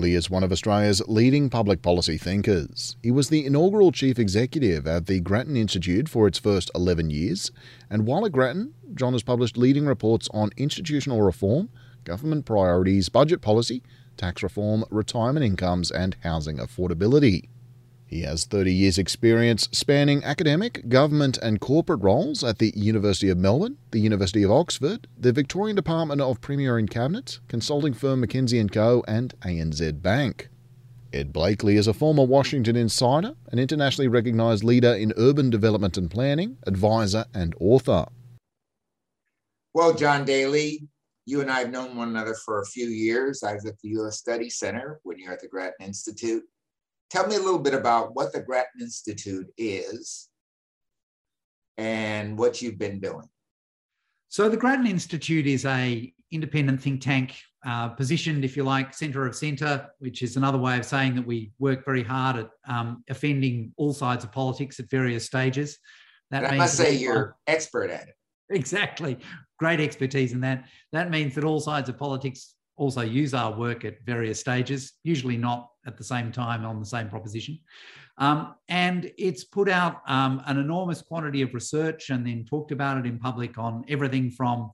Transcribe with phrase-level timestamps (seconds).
[0.00, 2.96] Daley is one of Australia's leading public policy thinkers.
[3.02, 7.50] He was the inaugural chief executive at the Grattan Institute for its first 11 years,
[7.90, 11.68] and while at Grattan, John has published leading reports on institutional reform,
[12.04, 13.82] government priorities, budget policy,
[14.16, 17.50] tax reform, retirement incomes, and housing affordability.
[18.10, 23.38] He has 30 years' experience spanning academic, government, and corporate roles at the University of
[23.38, 28.68] Melbourne, the University of Oxford, the Victorian Department of Premier and Cabinet, consulting firm McKinsey
[28.70, 30.48] & Co., and ANZ Bank.
[31.12, 36.10] Ed Blakely is a former Washington insider, an internationally recognised leader in urban development and
[36.10, 38.06] planning, advisor, and author.
[39.72, 40.88] Well, John Daley,
[41.26, 43.44] you and I have known one another for a few years.
[43.44, 44.18] I was at the U.S.
[44.18, 46.42] Study Center when you're at the Grattan Institute.
[47.10, 50.28] Tell me a little bit about what the Grattan Institute is
[51.76, 53.28] and what you've been doing.
[54.28, 57.36] So the Grattan Institute is a independent think tank
[57.66, 61.26] uh, positioned, if you like, centre of centre, which is another way of saying that
[61.26, 65.78] we work very hard at um, offending all sides of politics at various stages.
[66.30, 68.14] That I must say you're expert at it.
[68.50, 69.18] Exactly.
[69.58, 70.64] Great expertise in that.
[70.92, 75.36] That means that all sides of politics also use our work at various stages, usually
[75.36, 77.58] not at the same time on the same proposition.
[78.18, 82.98] Um, and it's put out um, an enormous quantity of research and then talked about
[82.98, 84.70] it in public on everything from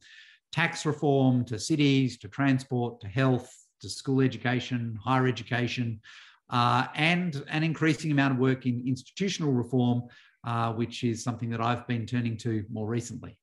[0.53, 6.01] tax reform to cities to transport to health to school education, higher education,
[6.51, 10.03] uh, and an increasing amount of work in institutional reform,
[10.45, 13.39] uh, which is something that I've been turning to more recently.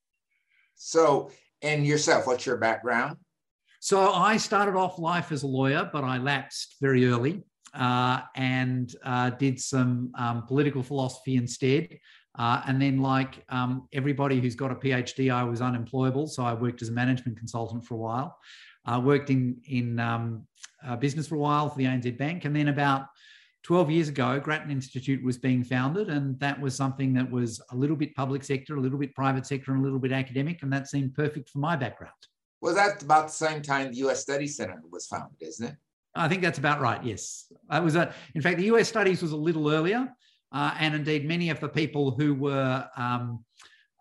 [0.75, 3.17] So, and yourself, what's your background?
[3.79, 8.95] So I started off life as a lawyer, but I lapsed very early uh, and
[9.03, 11.97] uh, did some um, political philosophy instead.
[12.37, 16.27] Uh, and then, like um, everybody who's got a PhD, I was unemployable.
[16.27, 18.37] So I worked as a management consultant for a while.
[18.85, 20.47] I worked in, in um,
[20.99, 22.45] business for a while for the ANZ Bank.
[22.45, 23.05] And then, about
[23.63, 26.09] 12 years ago, Grattan Institute was being founded.
[26.09, 29.45] And that was something that was a little bit public sector, a little bit private
[29.45, 30.63] sector, and a little bit academic.
[30.63, 32.13] And that seemed perfect for my background.
[32.61, 34.21] Well, that's about the same time the U.S.
[34.21, 35.75] Study Center was founded, isn't it?
[36.15, 37.03] I think that's about right.
[37.03, 38.13] Yes, it was a.
[38.35, 38.87] In fact, the U.S.
[38.87, 40.07] Studies was a little earlier,
[40.51, 43.43] uh, and indeed, many of the people who were um,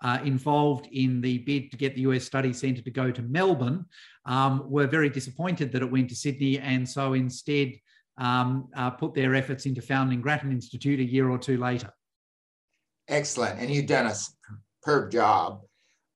[0.03, 3.87] uh, involved in the bid to get the US Study Centre to go to Melbourne
[4.27, 7.73] um, were very disappointed that it went to Sydney, and so instead
[8.19, 11.91] um, uh, put their efforts into founding Grattan Institute a year or two later.
[13.09, 15.63] Excellent, and you've done a superb job.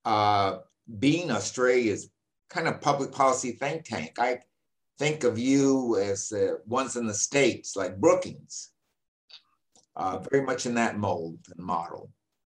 [0.04, 0.58] Uh,
[0.98, 2.10] being Australia's
[2.48, 4.16] kind of public policy think tank.
[4.18, 4.38] I
[4.98, 8.70] think of you as uh, ones in the States, like Brookings,
[9.94, 12.10] uh, very much in that mold and model.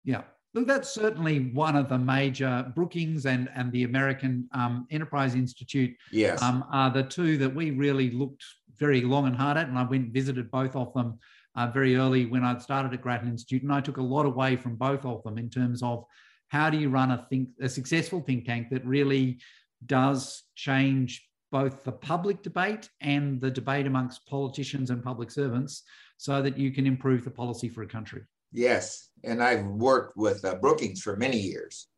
[0.05, 0.23] Yeah.
[0.55, 5.95] Look, that's certainly one of the major Brookings and, and the American um, Enterprise Institute.
[6.11, 6.43] Yes.
[6.43, 8.45] Um, are the two that we really looked
[8.79, 9.69] very long and hard at.
[9.69, 11.19] And I went and visited both of them
[11.55, 13.63] uh, very early when I started at Grattan Institute.
[13.63, 16.05] And I took a lot away from both of them in terms of
[16.49, 19.39] how do you run a think a successful think tank that really
[19.85, 25.83] does change both the public debate and the debate amongst politicians and public servants
[26.17, 28.23] so that you can improve the policy for a country.
[28.53, 31.89] Yes, and I've worked with uh, Brookings for many years.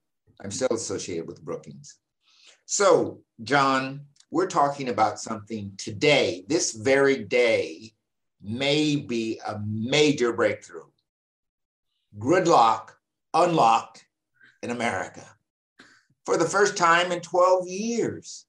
[0.43, 1.97] I'm still associated with Brookings.
[2.67, 7.93] So, John, we're talking about something today, this very day,
[8.43, 10.87] may be a major breakthrough.
[12.19, 12.91] Gridlock
[13.35, 14.05] unlocked
[14.63, 15.27] in America
[16.25, 18.47] for the first time in 12 years.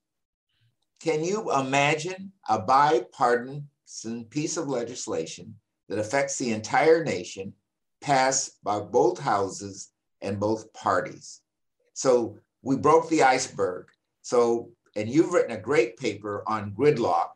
[1.01, 5.55] Can you imagine a bipartisan piece of legislation
[5.89, 7.53] that affects the entire nation
[8.01, 9.89] passed by both houses
[10.21, 11.41] and both parties?
[11.93, 13.87] So we broke the iceberg.
[14.21, 17.29] So, and you've written a great paper on gridlock.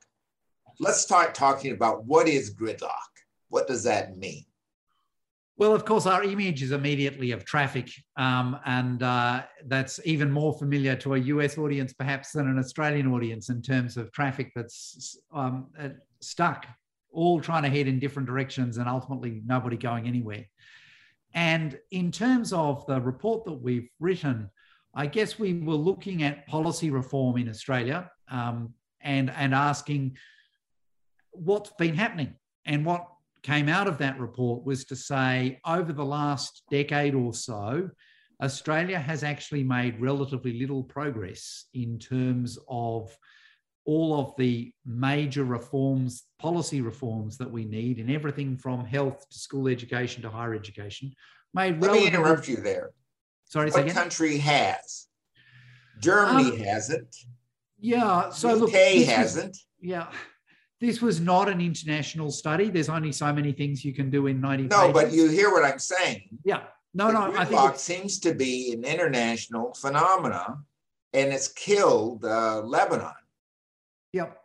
[0.80, 2.92] Let's start talking about what is gridlock?
[3.50, 4.46] What does that mean?
[5.58, 10.54] Well, of course, our image is immediately of traffic, um, and uh, that's even more
[10.54, 15.18] familiar to a US audience, perhaps, than an Australian audience in terms of traffic that's
[15.34, 16.68] um, uh, stuck,
[17.10, 20.46] all trying to head in different directions, and ultimately nobody going anywhere.
[21.34, 24.50] And in terms of the report that we've written,
[24.94, 30.18] I guess we were looking at policy reform in Australia um, and, and asking
[31.32, 32.36] what's been happening
[32.66, 33.08] and what
[33.46, 37.88] came out of that report was to say over the last decade or so,
[38.42, 43.16] Australia has actually made relatively little progress in terms of
[43.86, 49.38] all of the major reforms, policy reforms that we need in everything from health to
[49.38, 51.14] school education to higher education.
[51.54, 52.94] Made Let me interrupt you there.
[53.44, 55.06] Sorry, what country has?
[56.00, 57.16] Germany um, hasn't.
[57.80, 58.30] Yeah.
[58.30, 59.56] So UK look, hasn't.
[59.80, 60.08] yeah
[60.86, 62.70] this was not an international study.
[62.70, 64.94] There's only so many things you can do in 90 No, pages.
[64.94, 66.30] but you hear what I'm saying.
[66.44, 66.64] Yeah.
[66.94, 70.60] No, The no, I think seems to be an international phenomena,
[71.14, 73.12] and it's killed uh, Lebanon.
[74.14, 74.38] Yep.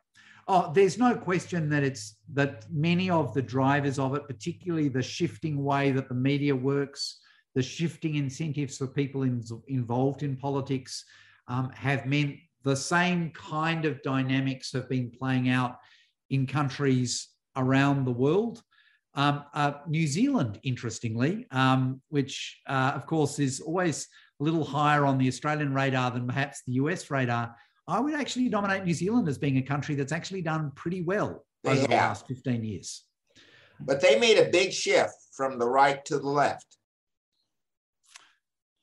[0.49, 5.03] Oh, there's no question that it's that many of the drivers of it, particularly the
[5.03, 7.21] shifting way that the media works,
[7.55, 11.05] the shifting incentives for people in, involved in politics,
[11.47, 15.77] um, have meant the same kind of dynamics have been playing out
[16.31, 18.63] in countries around the world.
[19.15, 24.09] Um, uh, New Zealand, interestingly, um, which uh, of course is always
[24.41, 27.55] a little higher on the Australian radar than perhaps the US radar,
[27.87, 31.45] I would actually nominate New Zealand as being a country that's actually done pretty well
[31.65, 33.05] over the last 15 years.
[33.81, 36.77] But they made a big shift from the right to the left.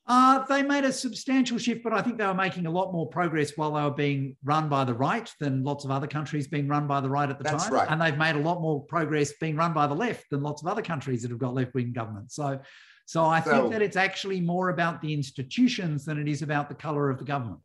[0.08, 3.06] Uh, they made a substantial shift, but I think they were making a lot more
[3.06, 6.66] progress while they were being run by the right than lots of other countries being
[6.66, 7.74] run by the right at the That's time.
[7.74, 7.90] right.
[7.90, 10.68] And they've made a lot more progress being run by the left than lots of
[10.68, 12.34] other countries that have got left-wing governments.
[12.36, 12.58] So,
[13.04, 16.70] so I So- think that it's actually more about the institutions than it is about
[16.70, 17.60] the color of the government.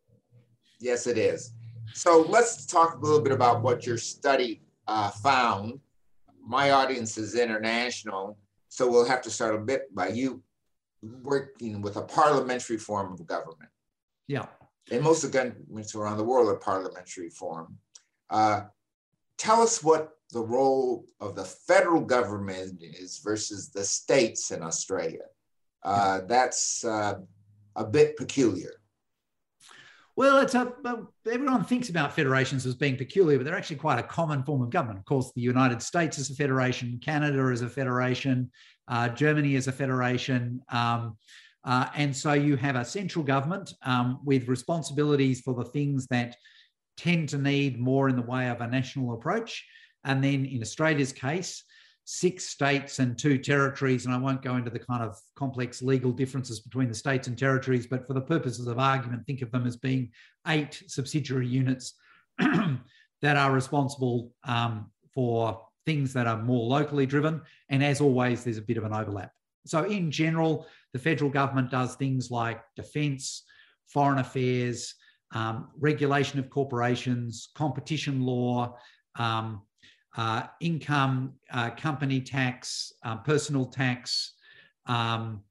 [0.80, 1.52] Yes, it is.
[1.94, 5.80] So let's talk a little bit about what your study uh, found.
[6.46, 8.36] My audience is international,
[8.68, 10.42] so we'll have to start a bit by you
[11.22, 13.70] working with a parliamentary form of government.
[14.26, 14.46] Yeah.
[14.90, 17.78] And most of the governments around the world are parliamentary form.
[18.30, 18.62] Uh,
[19.38, 25.24] tell us what the role of the federal government is versus the states in Australia.
[25.82, 27.14] Uh, that's uh,
[27.76, 28.72] a bit peculiar.
[30.16, 30.72] Well, it's a
[31.30, 34.70] everyone thinks about federations as being peculiar, but they're actually quite a common form of
[34.70, 35.00] government.
[35.00, 38.50] Of course, the United States is a federation, Canada is a federation,
[38.86, 41.16] uh, Germany is a federation, um,
[41.64, 46.36] uh, and so you have a central government um, with responsibilities for the things that
[46.96, 49.66] tend to need more in the way of a national approach,
[50.04, 51.64] and then in Australia's case.
[52.06, 56.12] Six states and two territories, and I won't go into the kind of complex legal
[56.12, 59.66] differences between the states and territories, but for the purposes of argument, think of them
[59.66, 60.10] as being
[60.46, 61.94] eight subsidiary units
[62.38, 67.40] that are responsible um, for things that are more locally driven.
[67.70, 69.32] And as always, there's a bit of an overlap.
[69.66, 73.44] So, in general, the federal government does things like defence,
[73.86, 74.94] foreign affairs,
[75.32, 78.76] um, regulation of corporations, competition law,
[79.18, 79.62] um,
[80.16, 84.34] uh, income, uh, company tax, uh, personal tax,
[84.86, 85.42] um,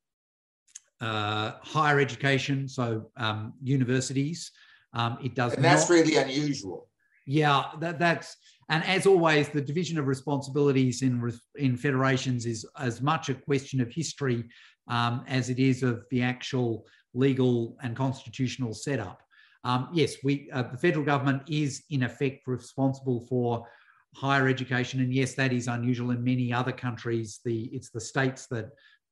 [1.02, 4.52] uh, higher education, so um, universities.
[4.94, 6.90] Um, it does And that's not- really unusual.
[7.26, 8.38] yeah, that, that's
[8.70, 13.82] and as always, the division of responsibilities in in federations is as much a question
[13.82, 14.46] of history
[14.88, 19.22] um, as it is of the actual legal and constitutional setup.
[19.66, 23.68] Um, yes, we uh, the federal government is in effect responsible for
[24.14, 27.40] higher education, and yes, that is unusual in many other countries.
[27.44, 28.70] The it's the states that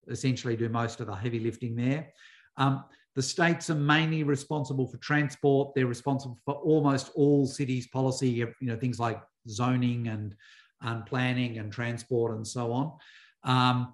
[0.07, 2.09] essentially do most of the heavy lifting there.
[2.57, 2.83] Um,
[3.15, 5.73] the states are mainly responsible for transport.
[5.75, 10.33] They're responsible for almost all cities' policy, you know, things like zoning and,
[10.81, 12.91] and planning and transport and so on.
[13.43, 13.93] Um,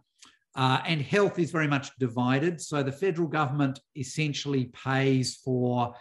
[0.56, 2.62] uh, and health is very much divided.
[2.62, 5.94] So the federal government essentially pays for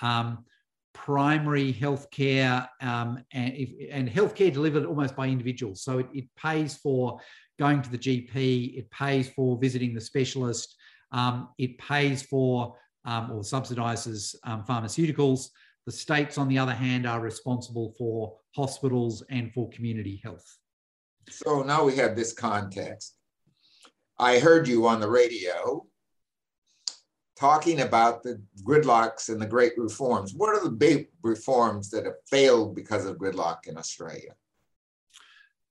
[0.00, 0.44] um,
[0.94, 5.82] primary healthcare um, and, if, and healthcare delivered almost by individuals.
[5.82, 7.20] So it, it pays for
[7.58, 10.74] going to the GP, it pays for visiting the specialist,
[11.12, 15.48] um, it pays for um, or subsidises um, pharmaceuticals.
[15.84, 20.46] The states, on the other hand, are responsible for hospitals and for community health.
[21.28, 23.16] So now we have this context.
[24.18, 25.86] I heard you on the radio
[27.36, 30.34] talking about the gridlocks and the great reforms.
[30.34, 34.34] What are the big reforms that have failed because of gridlock in Australia?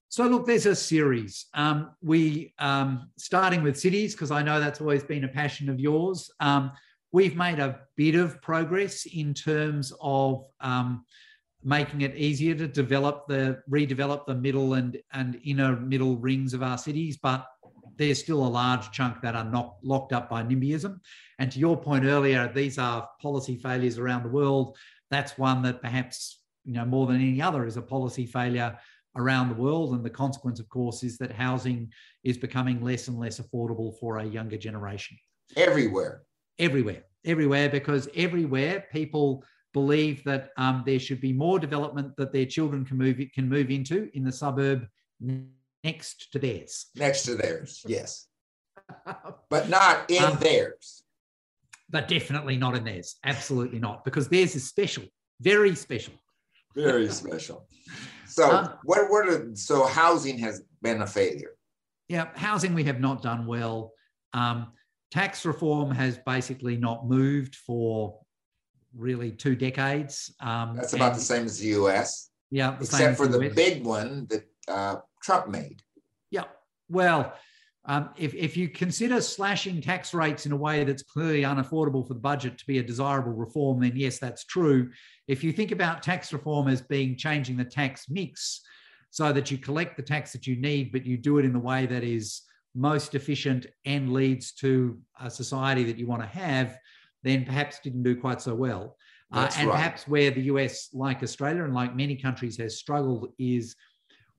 [0.09, 1.47] So look, there's a series.
[1.55, 5.79] Um, we um, starting with cities because I know that's always been a passion of
[5.79, 6.29] yours.
[6.39, 6.71] Um,
[7.11, 11.05] we've made a bit of progress in terms of um,
[11.63, 16.61] making it easier to develop the redevelop the middle and and inner middle rings of
[16.61, 17.47] our cities, but
[17.97, 20.99] there's still a large chunk that are not locked up by NIMBYism.
[21.39, 24.77] And to your point earlier, these are policy failures around the world.
[25.11, 28.77] That's one that perhaps you know more than any other is a policy failure
[29.15, 29.93] around the world.
[29.93, 31.91] And the consequence, of course, is that housing
[32.23, 35.17] is becoming less and less affordable for a younger generation.
[35.55, 36.23] Everywhere.
[36.59, 42.45] Everywhere, everywhere, because everywhere people believe that um, there should be more development that their
[42.45, 44.87] children can move can move into in the suburb
[45.83, 46.87] next to theirs.
[46.95, 48.27] Next to theirs, yes.
[49.49, 51.03] But not in Um, theirs.
[51.89, 53.15] but definitely not in theirs.
[53.23, 55.03] Absolutely not, because theirs is special,
[55.41, 56.13] very special.
[56.75, 57.67] Very special.
[58.27, 61.51] So um, what what are so housing has been a failure.
[62.09, 63.93] Yeah, housing we have not done well.
[64.33, 64.73] Um,
[65.11, 68.19] tax reform has basically not moved for
[68.95, 70.33] really two decades.
[70.39, 72.29] Um, That's about the same as the U.S.
[72.49, 75.81] Yeah, except for the, the big one that uh, Trump made.
[76.29, 76.45] Yeah,
[76.89, 77.33] well,
[77.85, 82.13] um, if, if you consider slashing tax rates in a way that's clearly unaffordable for
[82.13, 84.89] the budget to be a desirable reform, then yes, that's true.
[85.27, 88.61] If you think about tax reform as being changing the tax mix
[89.09, 91.59] so that you collect the tax that you need, but you do it in the
[91.59, 96.77] way that is most efficient and leads to a society that you want to have,
[97.21, 98.95] then perhaps didn't do quite so well.
[99.31, 99.75] Uh, and right.
[99.75, 103.75] perhaps where the US, like Australia and like many countries, has struggled is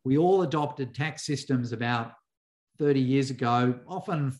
[0.04, 2.12] we all adopted tax systems about
[2.78, 4.32] 30 years ago, often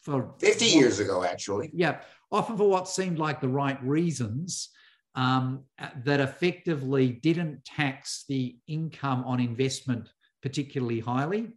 [0.00, 1.70] for 50 what, years ago, actually.
[1.72, 4.70] Yeah, often for what seemed like the right reasons
[5.14, 5.64] um,
[6.04, 10.08] that effectively didn't tax the income on investment
[10.42, 11.48] particularly highly.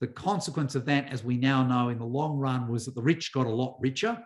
[0.00, 3.02] The consequence of that, as we now know in the long run, was that the
[3.02, 4.18] rich got a lot richer.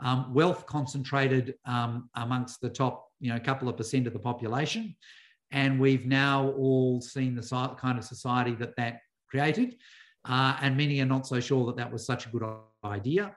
[0.00, 4.96] Um, wealth concentrated um, amongst the top, you know, couple of percent of the population,
[5.52, 9.76] and we've now all seen the kind of society that that created.
[10.24, 12.44] Uh, and many are not so sure that that was such a good
[12.84, 13.34] idea.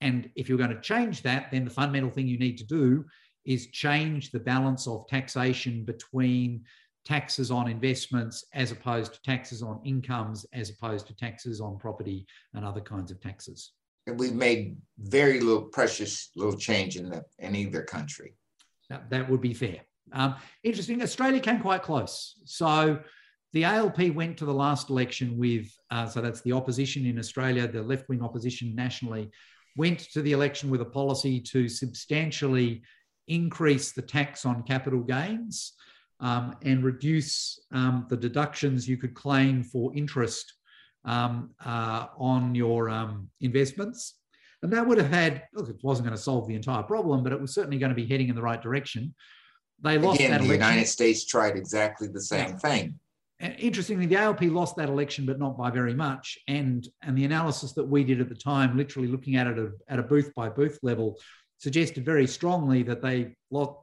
[0.00, 3.04] And if you're going to change that, then the fundamental thing you need to do
[3.44, 6.64] is change the balance of taxation between
[7.04, 12.26] taxes on investments as opposed to taxes on incomes, as opposed to taxes on property
[12.54, 13.72] and other kinds of taxes.
[14.06, 18.34] And we've made very little precious little change in, the, in either country.
[18.90, 19.80] That, that would be fair.
[20.12, 22.34] Um, interesting, Australia came quite close.
[22.44, 23.00] So
[23.52, 27.66] the ALP went to the last election with, uh, so that's the opposition in Australia,
[27.66, 29.30] the left wing opposition nationally,
[29.76, 32.82] went to the election with a policy to substantially
[33.28, 35.74] increase the tax on capital gains
[36.20, 40.54] um, and reduce um, the deductions you could claim for interest
[41.04, 44.14] um, uh, on your um, investments.
[44.62, 47.32] And that would have had, look, it wasn't going to solve the entire problem, but
[47.32, 49.14] it was certainly going to be heading in the right direction.
[49.80, 50.46] They lost Again, that the.
[50.52, 52.56] United States tried exactly the same yeah.
[52.56, 52.98] thing
[53.40, 56.38] interestingly, the ALP lost that election, but not by very much.
[56.48, 59.98] And, and the analysis that we did at the time, literally looking at it at
[59.98, 61.18] a booth by booth level,
[61.58, 63.74] suggested very strongly that they lost,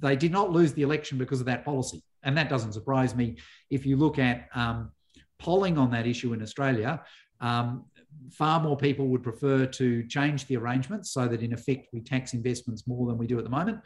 [0.00, 2.02] they did not lose the election because of that policy.
[2.22, 3.36] And that doesn't surprise me.
[3.70, 4.90] If you look at um,
[5.38, 7.02] polling on that issue in Australia,
[7.40, 7.84] um,
[8.32, 12.34] far more people would prefer to change the arrangements so that in effect we tax
[12.34, 13.78] investments more than we do at the moment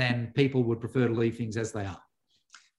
[0.00, 2.02] than people would prefer to leave things as they are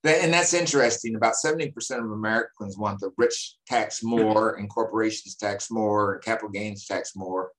[0.04, 1.14] and that's interesting.
[1.14, 6.50] About 70% of Americans want the rich tax more and corporations tax more and capital
[6.50, 7.50] gains tax more.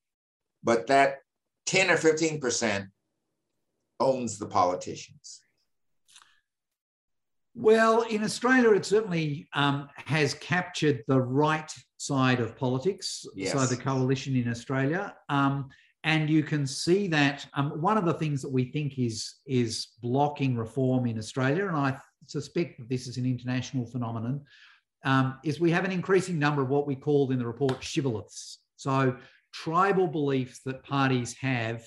[0.63, 1.19] But that
[1.67, 2.87] 10 or 15%
[3.99, 5.41] owns the politicians.
[7.55, 13.25] Well, in Australia, it certainly um, has captured the right side of politics.
[13.35, 13.53] Yes.
[13.53, 15.15] So the coalition in Australia.
[15.29, 15.69] Um,
[16.03, 19.87] and you can see that um, one of the things that we think is is
[20.01, 24.41] blocking reform in Australia, and I suspect that this is an international phenomenon,
[25.05, 28.57] um, is we have an increasing number of what we called in the report shibboleths.
[28.75, 29.15] So
[29.53, 31.85] tribal beliefs that parties have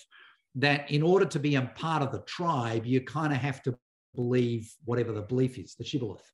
[0.54, 3.76] that in order to be a part of the tribe, you kind of have to
[4.14, 6.24] believe whatever the belief is, the shibboleth.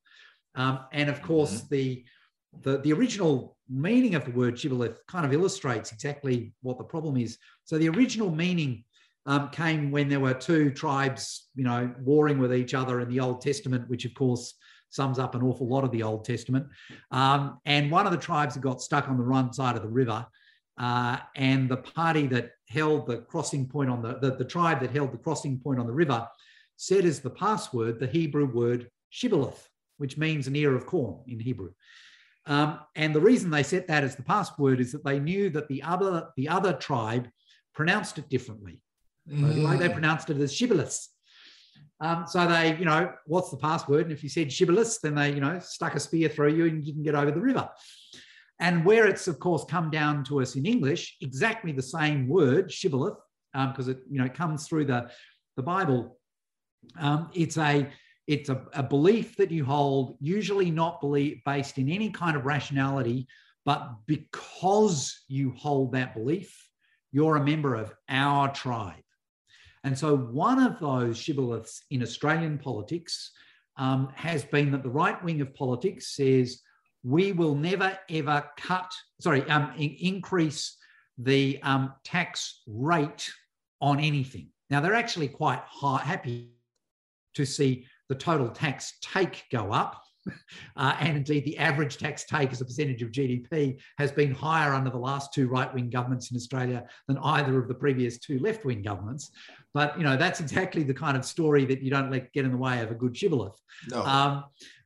[0.54, 1.74] Um, and of course, mm-hmm.
[1.74, 2.04] the,
[2.60, 7.16] the, the original meaning of the word shibboleth kind of illustrates exactly what the problem
[7.16, 7.38] is.
[7.64, 8.84] So the original meaning
[9.26, 13.20] um, came when there were two tribes, you know, warring with each other in the
[13.20, 14.54] Old Testament, which of course
[14.90, 16.66] sums up an awful lot of the Old Testament.
[17.10, 20.26] Um, and one of the tribes got stuck on the wrong side of the river.
[20.78, 24.90] Uh, and the party that held the crossing point on the, the, the tribe that
[24.90, 26.26] held the crossing point on the river
[26.76, 29.68] said as the password the Hebrew word shibboleth,
[29.98, 31.70] which means an ear of corn in Hebrew.
[32.46, 35.68] Um, and the reason they set that as the password is that they knew that
[35.68, 37.28] the other, the other tribe
[37.74, 38.82] pronounced it differently.
[39.30, 39.62] Mm.
[39.62, 41.08] Like they pronounced it as shibboleth.
[42.00, 44.02] Um, so they, you know, what's the password?
[44.02, 46.84] And if you said shibboleth, then they, you know, stuck a spear through you and
[46.84, 47.68] you can get over the river.
[48.58, 52.72] And where it's, of course, come down to us in English, exactly the same word,
[52.72, 53.18] shibboleth,
[53.52, 55.10] because um, it, you know, comes through the,
[55.56, 56.18] the Bible.
[56.98, 57.88] Um, it's a
[58.26, 61.02] it's a, a, belief that you hold, usually not
[61.44, 63.26] based in any kind of rationality,
[63.64, 66.68] but because you hold that belief,
[67.10, 69.02] you're a member of our tribe.
[69.84, 73.32] And so, one of those shibboleths in Australian politics
[73.76, 76.60] um, has been that the right wing of politics says
[77.02, 80.76] we will never ever cut, sorry, um, in- increase
[81.18, 83.28] the um, tax rate
[83.80, 84.48] on anything.
[84.70, 86.52] Now, they're actually quite high, happy
[87.34, 90.02] to see the total tax take go up.
[90.76, 94.72] Uh, and indeed, the average tax take as a percentage of GDP has been higher
[94.72, 98.82] under the last two right-wing governments in Australia than either of the previous two left-wing
[98.82, 99.32] governments.
[99.74, 102.52] But you know, that's exactly the kind of story that you don't let get in
[102.52, 103.60] the way of a good shibboleth.
[103.90, 104.02] No.
[104.04, 104.44] Um,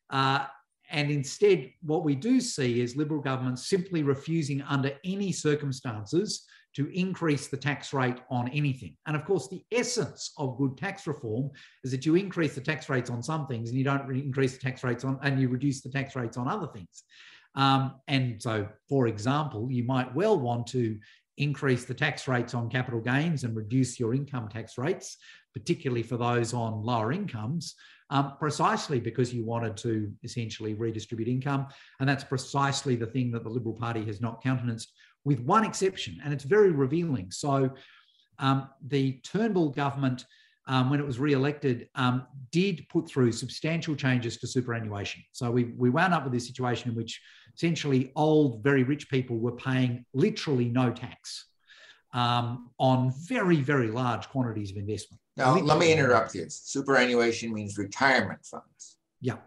[0.08, 0.46] uh,
[0.90, 6.86] and instead, what we do see is Liberal governments simply refusing under any circumstances to
[6.92, 8.94] increase the tax rate on anything.
[9.06, 11.50] And of course, the essence of good tax reform
[11.82, 14.60] is that you increase the tax rates on some things and you don't increase the
[14.60, 17.04] tax rates on, and you reduce the tax rates on other things.
[17.54, 20.98] Um, and so, for example, you might well want to
[21.38, 25.16] increase the tax rates on capital gains and reduce your income tax rates,
[25.54, 27.74] particularly for those on lower incomes,
[28.10, 31.66] um, precisely because you wanted to essentially redistribute income.
[32.00, 34.92] And that's precisely the thing that the Liberal Party has not countenanced,
[35.26, 37.32] with one exception, and it's very revealing.
[37.32, 37.70] So
[38.38, 40.24] um, the Turnbull government,
[40.68, 45.24] um, when it was re-elected, um, did put through substantial changes to superannuation.
[45.32, 47.20] So we, we wound up with this situation in which
[47.56, 51.46] essentially old, very rich people were paying literally no tax
[52.12, 55.20] um, on very, very large quantities of investment.
[55.36, 55.68] Now, literally.
[55.68, 56.46] let me interrupt you.
[56.48, 58.96] Superannuation means retirement funds.
[59.20, 59.38] Yeah.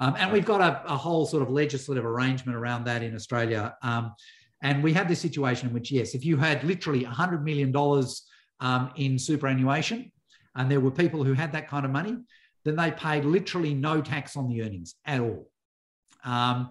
[0.00, 3.76] Um, and we've got a, a, whole sort of legislative arrangement around that in Australia.
[4.62, 7.74] And we had this situation in which, yes, if you had literally $100 million
[8.60, 10.10] um, in superannuation,
[10.54, 12.16] and there were people who had that kind of money,
[12.64, 15.50] then they paid literally no tax on the earnings at all.
[16.24, 16.70] Um,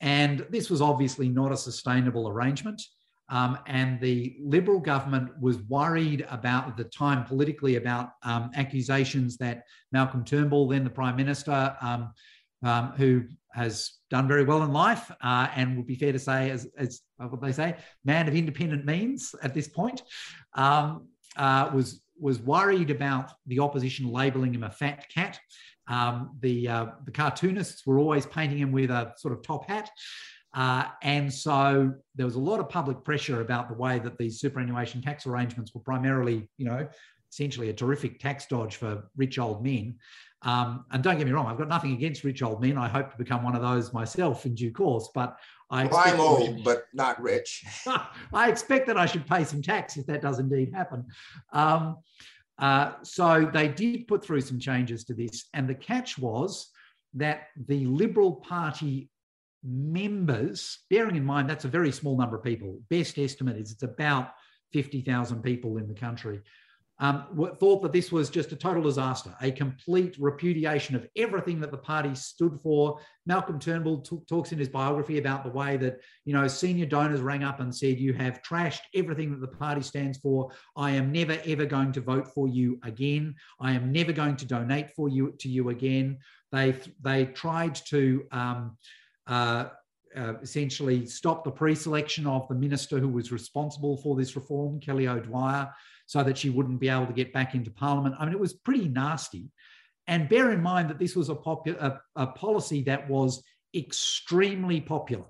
[0.00, 2.80] and this was obviously not a sustainable arrangement.
[3.28, 9.36] Um, and the Liberal government was worried about at the time politically about um, accusations
[9.38, 12.12] that Malcolm Turnbull, then the Prime Minister, um,
[12.62, 13.24] um who
[13.56, 17.00] has done very well in life uh, and would be fair to say, as, as
[17.16, 20.02] what they say, man of independent means at this point,
[20.54, 25.38] um, uh, was was worried about the opposition labelling him a fat cat.
[25.88, 29.90] Um, the uh, the cartoonists were always painting him with a sort of top hat.
[30.54, 34.40] Uh, and so there was a lot of public pressure about the way that these
[34.40, 36.88] superannuation tax arrangements were primarily, you know,
[37.30, 39.96] essentially a terrific tax dodge for rich old men.
[40.46, 42.78] Um, and don't get me wrong, I've got nothing against rich old men.
[42.78, 45.10] I hope to become one of those myself in due course.
[45.12, 45.36] But
[45.70, 47.64] I well, I'm old, but not rich.
[48.32, 51.04] I expect that I should pay some tax if that does indeed happen.
[51.52, 51.96] Um,
[52.60, 56.70] uh, so they did put through some changes to this, and the catch was
[57.14, 59.10] that the Liberal Party
[59.64, 63.82] members, bearing in mind that's a very small number of people, best estimate is it's
[63.82, 64.30] about
[64.72, 66.40] 50,000 people in the country,
[66.98, 67.24] um,
[67.60, 71.76] thought that this was just a total disaster, a complete repudiation of everything that the
[71.76, 72.98] party stood for.
[73.26, 77.20] Malcolm Turnbull t- talks in his biography about the way that you know senior donors
[77.20, 80.50] rang up and said, "You have trashed everything that the party stands for.
[80.76, 83.34] I am never ever going to vote for you again.
[83.60, 86.18] I am never going to donate for you to you again."
[86.50, 88.24] They they tried to.
[88.32, 88.78] Um,
[89.26, 89.66] uh,
[90.14, 95.08] uh, essentially stop the pre-selection of the minister who was responsible for this reform, Kelly
[95.08, 95.70] O'Dwyer,
[96.06, 98.14] so that she wouldn't be able to get back into Parliament.
[98.18, 99.50] I mean, it was pretty nasty.
[100.06, 103.42] And bear in mind that this was a, popu- a, a policy that was
[103.74, 105.26] extremely popular.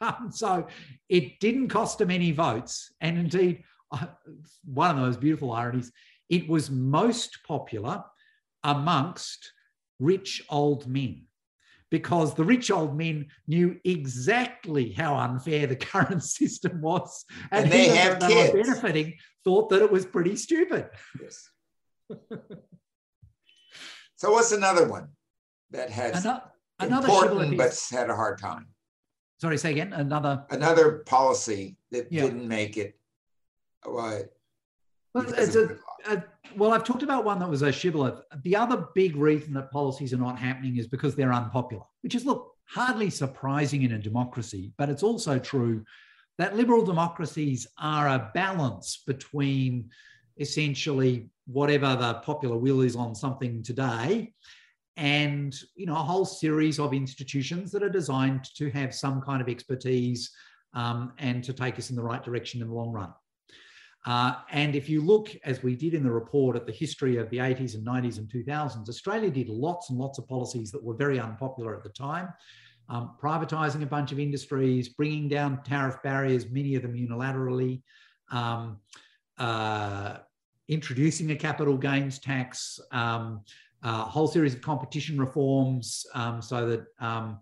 [0.00, 0.66] Um, so
[1.08, 2.92] it didn't cost him any votes.
[3.00, 4.06] And indeed, uh,
[4.64, 5.90] one of those beautiful ironies,
[6.28, 8.04] it was most popular
[8.62, 9.52] amongst
[9.98, 11.27] rich old men
[11.90, 17.24] because the rich old men knew exactly how unfair the current system was.
[17.50, 18.52] And, and they have they kids.
[18.52, 20.88] Were benefiting, thought that it was pretty stupid.
[21.20, 21.50] Yes.
[24.16, 25.08] so what's another one
[25.70, 26.42] that has another,
[26.80, 28.66] another important but had a hard time?
[29.40, 29.92] Sorry, say again.
[29.92, 32.22] Another another policy that yeah.
[32.22, 32.98] didn't make it.
[33.86, 34.20] Uh,
[35.18, 35.76] Well, it's a,
[36.06, 36.24] a,
[36.56, 38.20] well, I've talked about one that was a shibboleth.
[38.42, 42.24] The other big reason that policies are not happening is because they're unpopular, which is,
[42.24, 45.84] look, hardly surprising in a democracy, but it's also true
[46.38, 49.90] that liberal democracies are a balance between
[50.36, 54.32] essentially whatever the popular will is on something today
[54.96, 59.40] and you know a whole series of institutions that are designed to have some kind
[59.40, 60.30] of expertise
[60.74, 63.12] um, and to take us in the right direction in the long run
[64.06, 67.28] uh, and if you look, as we did in the report, at the history of
[67.30, 70.94] the 80s and 90s and 2000s, Australia did lots and lots of policies that were
[70.94, 72.32] very unpopular at the time.
[72.88, 77.82] Um, privatising a bunch of industries, bringing down tariff barriers, many of them unilaterally,
[78.30, 78.78] um,
[79.36, 80.18] uh,
[80.68, 83.42] introducing a capital gains tax, um,
[83.82, 87.40] a whole series of competition reforms um, so that um,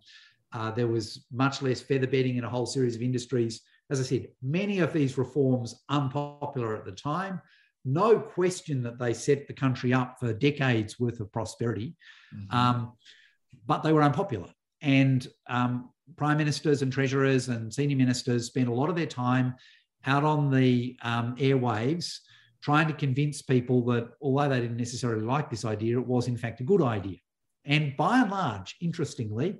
[0.53, 4.03] uh, there was much less feather bedding in a whole series of industries as I
[4.03, 7.41] said, many of these reforms unpopular at the time.
[7.87, 11.95] no question that they set the country up for decades worth of prosperity,
[12.35, 12.55] mm-hmm.
[12.55, 12.93] um,
[13.65, 14.51] but they were unpopular.
[14.83, 19.55] And um, prime ministers and treasurers and senior ministers spent a lot of their time
[20.05, 22.19] out on the um, airwaves
[22.61, 26.37] trying to convince people that although they didn't necessarily like this idea, it was in
[26.37, 27.19] fact a good idea.
[27.65, 29.59] And by and large, interestingly,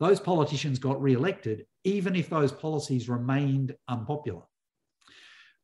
[0.00, 4.42] those politicians got re-elected, even if those policies remained unpopular.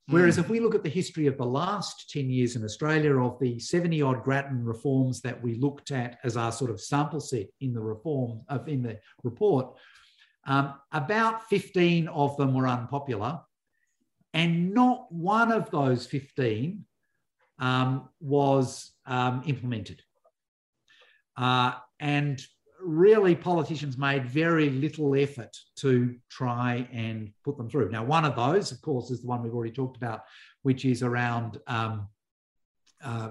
[0.09, 0.41] Whereas mm.
[0.41, 3.59] if we look at the history of the last 10 years in Australia of the
[3.59, 7.73] 70 odd Grattan reforms that we looked at as our sort of sample set in
[7.73, 9.75] the reform of in the report,
[10.47, 13.41] um, about 15 of them were unpopular,
[14.33, 16.85] and not one of those 15
[17.59, 20.03] um, was um, implemented.
[21.37, 22.41] Uh, and
[22.87, 27.91] really, politicians made very little effort to try and put them through.
[27.91, 30.23] Now, one of those, of course, is the one we've already talked about,
[30.63, 32.09] which is around um,
[33.05, 33.31] uh,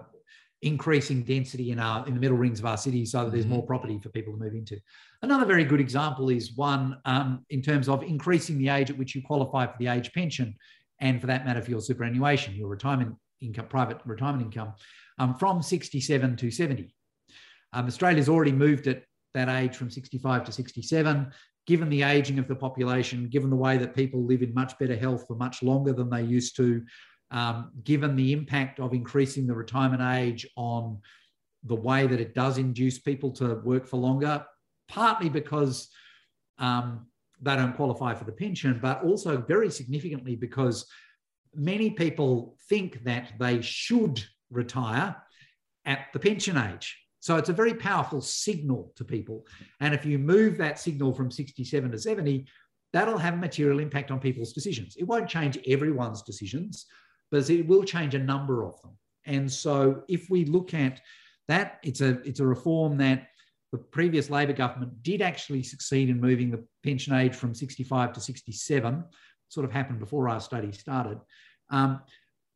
[0.62, 3.60] increasing density in our in the middle rings of our cities so that there's more
[3.60, 3.68] mm-hmm.
[3.68, 4.80] property for people to move into.
[5.22, 9.16] Another very good example is one um, in terms of increasing the age at which
[9.16, 10.56] you qualify for the age pension,
[11.00, 14.74] and for that matter, for your superannuation, your retirement income, private retirement income,
[15.20, 16.94] um, from 67 to 70.
[17.74, 19.04] Um, Australia's already moved at
[19.36, 21.32] that age from 65 to 67.
[21.68, 24.96] Given the aging of the population, given the way that people live in much better
[24.96, 26.84] health for much longer than they used to,
[27.32, 31.00] um, given the impact of increasing the retirement age on
[31.64, 34.46] the way that it does induce people to work for longer,
[34.88, 35.90] partly because
[36.60, 37.08] um,
[37.42, 40.86] they don't qualify for the pension, but also very significantly because
[41.54, 45.16] many people think that they should retire
[45.86, 47.05] at the pension age.
[47.26, 49.48] So it's a very powerful signal to people.
[49.80, 52.46] And if you move that signal from 67 to 70,
[52.94, 54.96] that'll have a material impact on people's decisions.
[54.96, 56.86] It won't change everyone's decisions,
[57.32, 58.92] but it will change a number of them.
[59.26, 61.02] And so if we look at
[61.48, 63.30] that, it's a, it's a reform that
[63.72, 68.22] the previous Labor government did actually succeed in moving the pension age from 65 to
[68.22, 69.04] 67,
[69.50, 71.18] sort of happened before our study started.
[71.72, 72.02] Um,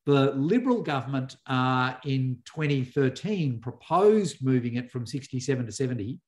[0.10, 6.20] the Liberal government uh, in 2013 proposed moving it from 67 to 70,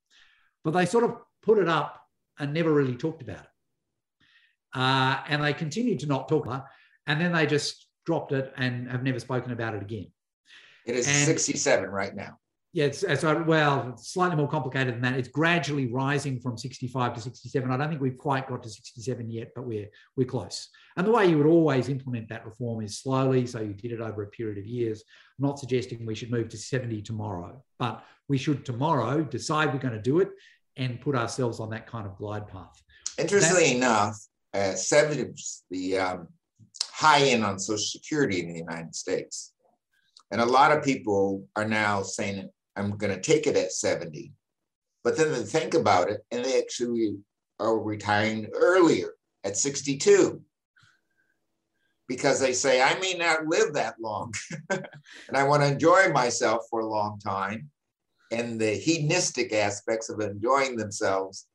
[0.63, 1.99] but they sort of put it up
[2.39, 3.47] and never really talked about it.
[4.73, 6.65] Uh, and they continued to not talk about it,
[7.07, 10.11] and then they just dropped it and have never spoken about it again.
[10.85, 12.37] It is and, 67 right now.
[12.73, 15.15] Yeah, it's, it's well, slightly more complicated than that.
[15.15, 17.69] It's gradually rising from 65 to 67.
[17.69, 20.69] I don't think we've quite got to 67 yet, but we're we're close.
[20.95, 23.45] And the way you would always implement that reform is slowly.
[23.45, 25.03] So you did it over a period of years.
[25.37, 29.79] I'm not suggesting we should move to 70 tomorrow, but we should tomorrow decide we're
[29.79, 30.29] going to do it
[30.77, 32.81] and put ourselves on that kind of glide path.
[33.17, 36.27] Interestingly That's, enough, uh, 70 is the um,
[36.89, 39.51] high end on Social Security in the United States.
[40.31, 44.31] And a lot of people are now saying I'm going to take it at 70.
[45.03, 47.15] But then they think about it and they actually
[47.59, 50.41] are retiring earlier at 62
[52.07, 54.33] because they say, I may not live that long
[54.69, 57.69] and I want to enjoy myself for a long time.
[58.31, 61.47] And the hedonistic aspects of enjoying themselves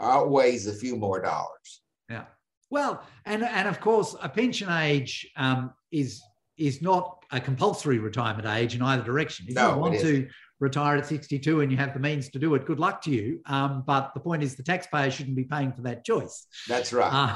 [0.00, 1.82] outweighs a few more dollars.
[2.10, 2.24] Yeah.
[2.70, 6.22] Well, and, and of course, a pension age um, is
[6.58, 9.46] is not a compulsory retirement age in either direction.
[9.48, 10.28] If no, you want to
[10.62, 13.40] retire at 62 and you have the means to do it, good luck to you.
[13.46, 16.46] Um, but the point is, the taxpayer shouldn't be paying for that choice.
[16.68, 17.34] That's right.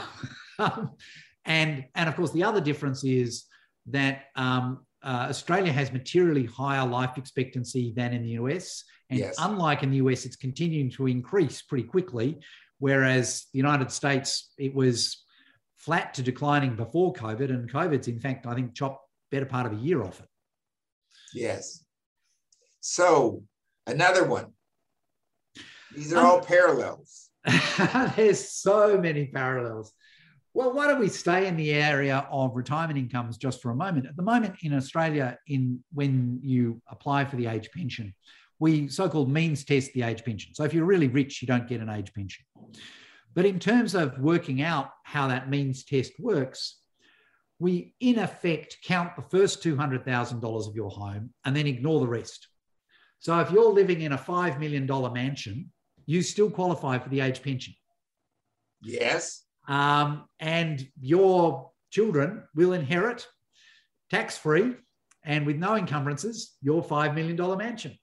[0.58, 0.86] Uh,
[1.44, 3.46] and, and of course, the other difference is
[3.86, 8.84] that um, uh, Australia has materially higher life expectancy than in the US.
[9.10, 9.34] And yes.
[9.38, 12.38] unlike in the US, it's continuing to increase pretty quickly.
[12.78, 15.24] Whereas the United States, it was
[15.76, 19.72] flat to declining before COVID, and COVID's in fact, I think, chopped better part of
[19.72, 20.28] a year off it.
[21.34, 21.85] Yes.
[22.88, 23.42] So
[23.88, 24.52] another one.
[25.92, 27.30] These are um, all parallels.
[28.16, 29.92] There's so many parallels.
[30.54, 34.06] Well, why don't we stay in the area of retirement incomes just for a moment?
[34.06, 38.14] At the moment in Australia, in when you apply for the age pension,
[38.60, 40.54] we so-called means test the age pension.
[40.54, 42.44] So if you're really rich, you don't get an age pension.
[43.34, 46.78] But in terms of working out how that means test works,
[47.58, 52.46] we in effect count the first $200,000 of your home and then ignore the rest.
[53.18, 55.70] So if you're living in a $5 million mansion,
[56.06, 57.74] you still qualify for the age pension.
[58.82, 59.42] Yes.
[59.68, 63.26] Um, and your children will inherit
[64.10, 64.74] tax free
[65.24, 67.98] and with no encumbrances your $5 million mansion.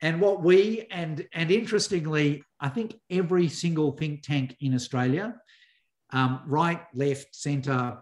[0.00, 5.36] And what we, and, and interestingly, I think every single think tank in Australia,
[6.12, 7.98] um, right, left, centre,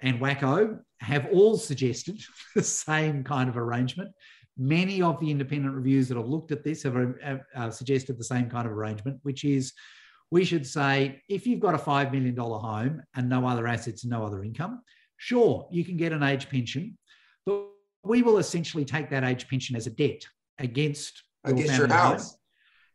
[0.00, 2.18] and WACO have all suggested
[2.54, 4.10] the same kind of arrangement.
[4.56, 8.24] Many of the independent reviews that have looked at this have, have uh, suggested the
[8.24, 9.72] same kind of arrangement, which is
[10.30, 14.10] we should say if you've got a $5 million home and no other assets and
[14.10, 14.82] no other income,
[15.16, 16.96] sure, you can get an age pension,
[17.46, 17.66] but
[18.04, 20.22] we will essentially take that age pension as a debt
[20.58, 22.30] against, against your, your house.
[22.30, 22.36] Home,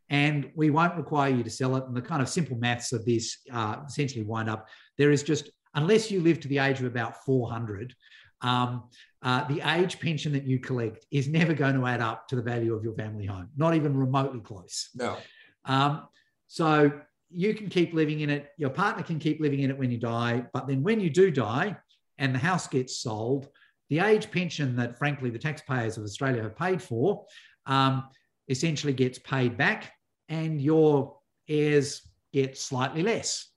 [0.08, 1.84] and we won't require you to sell it.
[1.84, 5.50] And the kind of simple maths of this uh, essentially wind up there is just,
[5.74, 7.94] unless you live to the age of about 400,
[8.42, 8.84] um,
[9.26, 12.42] uh, the age pension that you collect is never going to add up to the
[12.42, 14.90] value of your family home, not even remotely close.
[14.94, 15.16] No.
[15.64, 16.06] Um,
[16.46, 16.92] so
[17.28, 19.98] you can keep living in it, your partner can keep living in it when you
[19.98, 21.76] die, but then when you do die
[22.18, 23.48] and the house gets sold,
[23.90, 27.24] the age pension that, frankly, the taxpayers of Australia have paid for
[27.66, 28.08] um,
[28.48, 29.92] essentially gets paid back,
[30.28, 33.48] and your heirs get slightly less.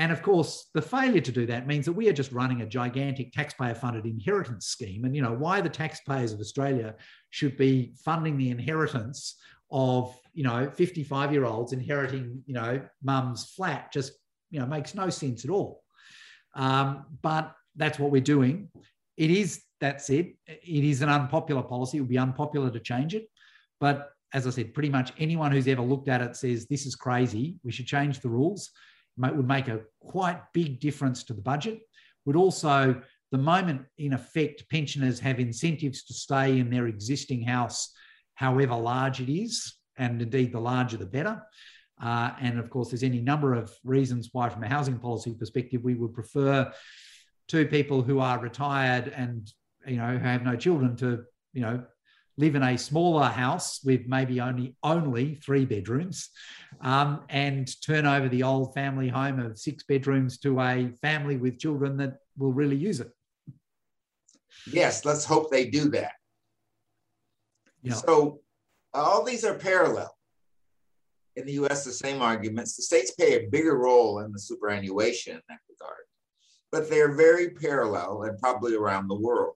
[0.00, 2.66] And of course, the failure to do that means that we are just running a
[2.66, 5.04] gigantic taxpayer funded inheritance scheme.
[5.04, 6.94] And, you know, why the taxpayers of Australia
[7.28, 9.36] should be funding the inheritance
[9.70, 14.14] of, you know, 55 year olds inheriting, you know, mum's flat just,
[14.50, 15.82] you know, makes no sense at all.
[16.54, 18.70] Um, but that's what we're doing.
[19.18, 21.98] It is, that said, it is an unpopular policy.
[21.98, 23.28] It would be unpopular to change it.
[23.80, 26.94] But as I said, pretty much anyone who's ever looked at it says this is
[26.94, 27.58] crazy.
[27.62, 28.70] We should change the rules
[29.20, 31.80] would make a quite big difference to the budget.
[32.24, 37.92] Would also, the moment in effect, pensioners have incentives to stay in their existing house,
[38.34, 41.42] however large it is, and indeed the larger the better.
[42.02, 45.82] Uh, and of course, there's any number of reasons why, from a housing policy perspective,
[45.84, 46.72] we would prefer
[47.46, 49.52] two people who are retired and
[49.86, 51.82] you know have no children to you know
[52.40, 56.30] live in a smaller house with maybe only only three bedrooms
[56.80, 61.58] um, and turn over the old family home of six bedrooms to a family with
[61.58, 63.10] children that will really use it.
[64.66, 66.12] Yes let's hope they do that.
[67.82, 67.94] Yeah.
[67.94, 68.40] so
[68.92, 70.14] all these are parallel.
[71.36, 72.76] In the us the same arguments.
[72.76, 76.04] The states play a bigger role in the superannuation in that regard
[76.72, 79.54] but they're very parallel and probably around the world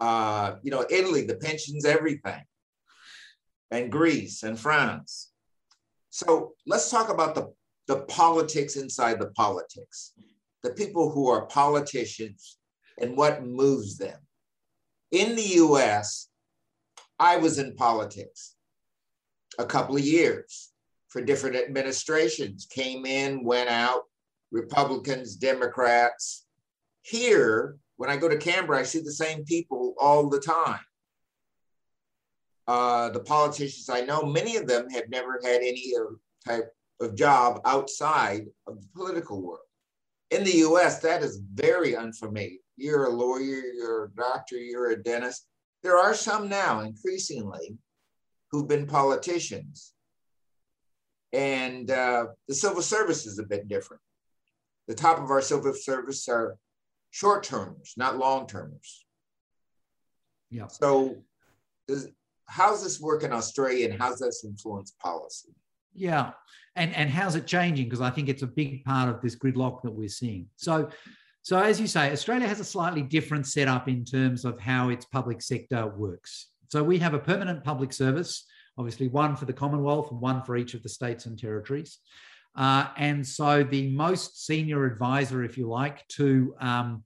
[0.00, 2.42] uh, you know, Italy, the pensions, everything,
[3.70, 5.32] and Greece and France.
[6.10, 7.52] So let's talk about the,
[7.86, 10.12] the politics inside the politics,
[10.62, 12.58] the people who are politicians
[13.00, 14.18] and what moves them.
[15.10, 16.28] In the US,
[17.18, 18.56] I was in politics
[19.58, 20.70] a couple of years
[21.08, 24.02] for different administrations, came in, went out,
[24.52, 26.46] Republicans, Democrats.
[27.02, 30.80] Here, when I go to Canberra, I see the same people all the time.
[32.66, 35.92] Uh, the politicians I know, many of them have never had any
[36.46, 39.66] type of job outside of the political world.
[40.30, 42.58] In the US, that is very unfamiliar.
[42.76, 45.46] You're a lawyer, you're a doctor, you're a dentist.
[45.82, 47.76] There are some now, increasingly,
[48.52, 49.92] who've been politicians.
[51.32, 54.02] And uh, the civil service is a bit different.
[54.86, 56.56] The top of our civil service are
[57.18, 59.04] short termers, not long termers.
[60.50, 60.68] Yeah.
[60.68, 61.16] So,
[61.88, 62.06] does,
[62.46, 65.48] how's this work in Australia and how's this influence policy?
[65.94, 66.30] Yeah.
[66.76, 67.86] And, and how's it changing?
[67.86, 70.46] Because I think it's a big part of this gridlock that we're seeing.
[70.54, 70.90] So,
[71.42, 75.04] so as you say, Australia has a slightly different setup in terms of how its
[75.04, 76.50] public sector works.
[76.68, 78.44] So we have a permanent public service,
[78.78, 81.98] obviously one for the Commonwealth and one for each of the states and territories.
[82.58, 87.04] Uh, and so the most senior advisor, if you like, to um,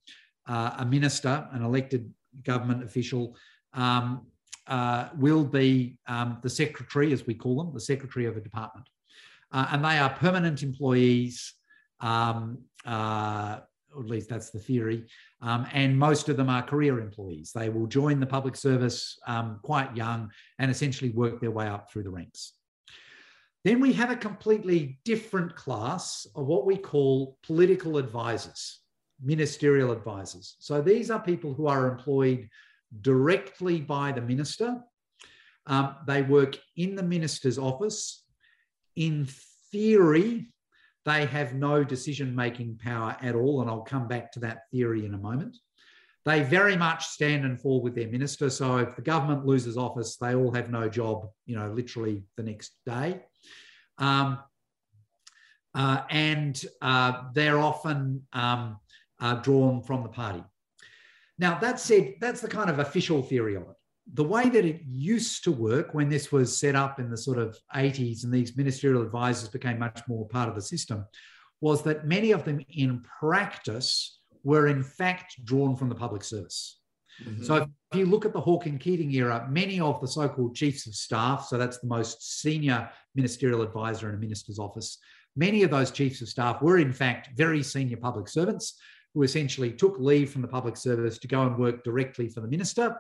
[0.49, 2.11] uh, a minister, an elected
[2.43, 3.37] government official,
[3.75, 4.27] um,
[4.67, 8.89] uh, will be um, the secretary, as we call them, the secretary of a department.
[9.53, 11.53] Uh, and they are permanent employees,
[12.01, 13.59] um, uh,
[13.95, 15.05] or at least that's the theory.
[15.43, 17.53] Um, and most of them are career employees.
[17.55, 21.93] They will join the public service um, quite young and essentially work their way up
[21.93, 22.55] through the ranks.
[23.65, 28.81] Then we have a completely different class of what we call political advisors,
[29.23, 30.57] ministerial advisors.
[30.59, 32.49] So these are people who are employed
[33.01, 34.83] directly by the minister.
[35.67, 38.25] Um, they work in the minister's office.
[38.97, 39.29] In
[39.71, 40.53] theory,
[41.05, 43.61] they have no decision making power at all.
[43.61, 45.57] And I'll come back to that theory in a moment.
[46.25, 48.49] They very much stand and fall with their minister.
[48.49, 52.45] So if the government loses office, they all have no job, you know, literally the
[52.45, 53.21] next day.
[53.99, 54.39] Um,
[55.75, 58.79] uh, and uh, they're often um,
[59.21, 60.45] uh, drawn from the party.
[61.39, 63.77] Now, that said, that's the kind of official theory of it.
[64.15, 67.39] The way that it used to work when this was set up in the sort
[67.39, 71.05] of 80s and these ministerial advisors became much more part of the system
[71.61, 76.79] was that many of them in practice were in fact drawn from the public service.
[77.23, 77.45] Mm-hmm.
[77.45, 80.87] So if you look at the Hawke and Keating era, many of the so-called chiefs
[80.87, 84.99] of staff, so that's the most senior ministerial advisor in a minister's office,
[85.37, 88.79] many of those chiefs of staff were in fact very senior public servants
[89.15, 92.49] who essentially took leave from the public service to go and work directly for the
[92.49, 92.97] minister,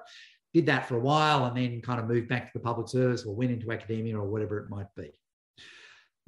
[0.53, 3.25] did that for a while and then kind of moved back to the public service
[3.25, 5.11] or went into academia or whatever it might be.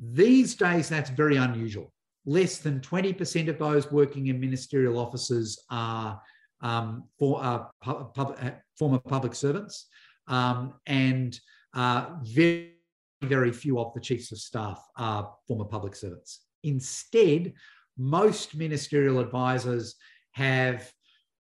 [0.00, 1.92] These days, that's very unusual.
[2.26, 6.20] Less than 20% of those working in ministerial offices are
[6.60, 9.86] um, for uh, pub, uh, former public servants,
[10.28, 11.38] um, and
[11.74, 12.76] uh, very,
[13.22, 16.40] very few of the chiefs of staff are former public servants.
[16.62, 17.52] Instead,
[17.98, 19.96] most ministerial advisors
[20.32, 20.90] have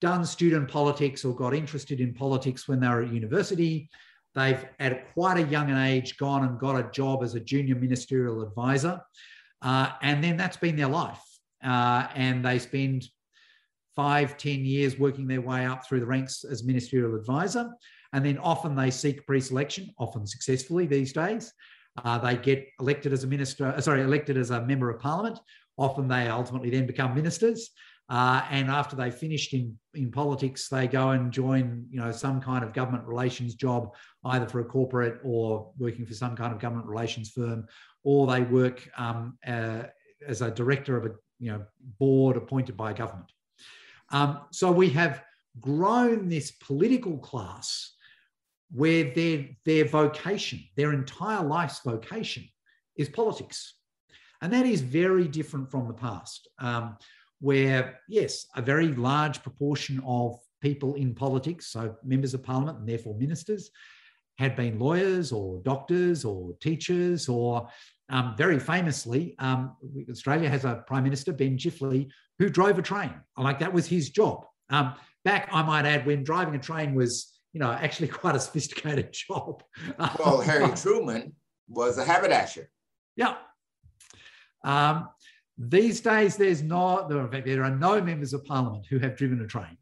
[0.01, 3.89] done student politics or got interested in politics when they were at university.
[4.35, 8.43] They've, at quite a young age, gone and got a job as a junior ministerial
[8.43, 9.01] advisor.
[9.65, 11.23] Uh, and then that's been their life.
[11.65, 13.09] Uh, and they spend
[13.97, 17.71] five, ten years working their way up through the ranks as ministerial advisor.
[18.13, 21.53] And then often they seek pre selection, often successfully these days.
[22.05, 25.39] Uh, they get elected as a minister, uh, sorry, elected as a member of parliament.
[25.79, 27.71] Often they ultimately then become ministers.
[28.11, 32.41] Uh, and after they finished in, in politics, they go and join, you know, some
[32.41, 33.95] kind of government relations job,
[34.27, 37.67] either for a corporate or working for some kind of government relations firm,
[38.05, 39.85] or they work um, uh,
[40.27, 41.65] as a director of a, you know,
[41.99, 43.31] board appointed by a government.
[44.11, 45.23] Um, so we have
[45.61, 47.95] grown this political class
[48.71, 52.45] where their, their vocation, their entire life's vocation,
[52.97, 53.75] is politics.
[54.43, 56.97] And that is very different from the past, um,
[57.41, 62.89] where, yes, a very large proportion of people in politics, so members of parliament and
[62.89, 63.71] therefore ministers,
[64.39, 67.69] had been lawyers or doctors or teachers or
[68.11, 69.77] um, very famously, um,
[70.11, 73.15] Australia has a prime minister, Ben Chifley, who drove a train.
[73.37, 74.45] Like that was his job.
[74.71, 78.41] Um, back, I might add, when driving a train was, you know, actually quite a
[78.41, 79.63] sophisticated job.
[80.19, 81.35] Well, Harry Truman
[81.69, 82.71] was a haberdasher.
[83.17, 83.37] Yeah.
[84.65, 85.09] Um,
[85.57, 89.79] these days, there's no, there are no members of parliament who have driven a train.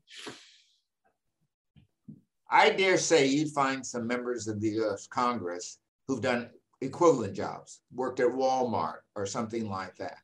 [2.51, 6.51] I dare say you'd find some members of the US Congress who've done
[6.83, 10.19] equivalent jobs, worked at Walmart or something like that,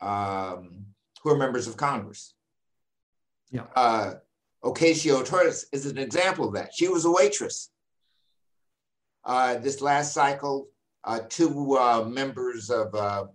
[0.00, 0.86] um,
[1.22, 2.34] who are members of Congress.
[3.50, 3.66] Yeah.
[3.74, 4.14] Uh,
[4.64, 6.74] Ocasio Torres is an example of that.
[6.74, 7.70] She was a waitress.
[9.24, 10.68] Uh, this last cycle,
[11.04, 13.26] uh, two uh, members of uh,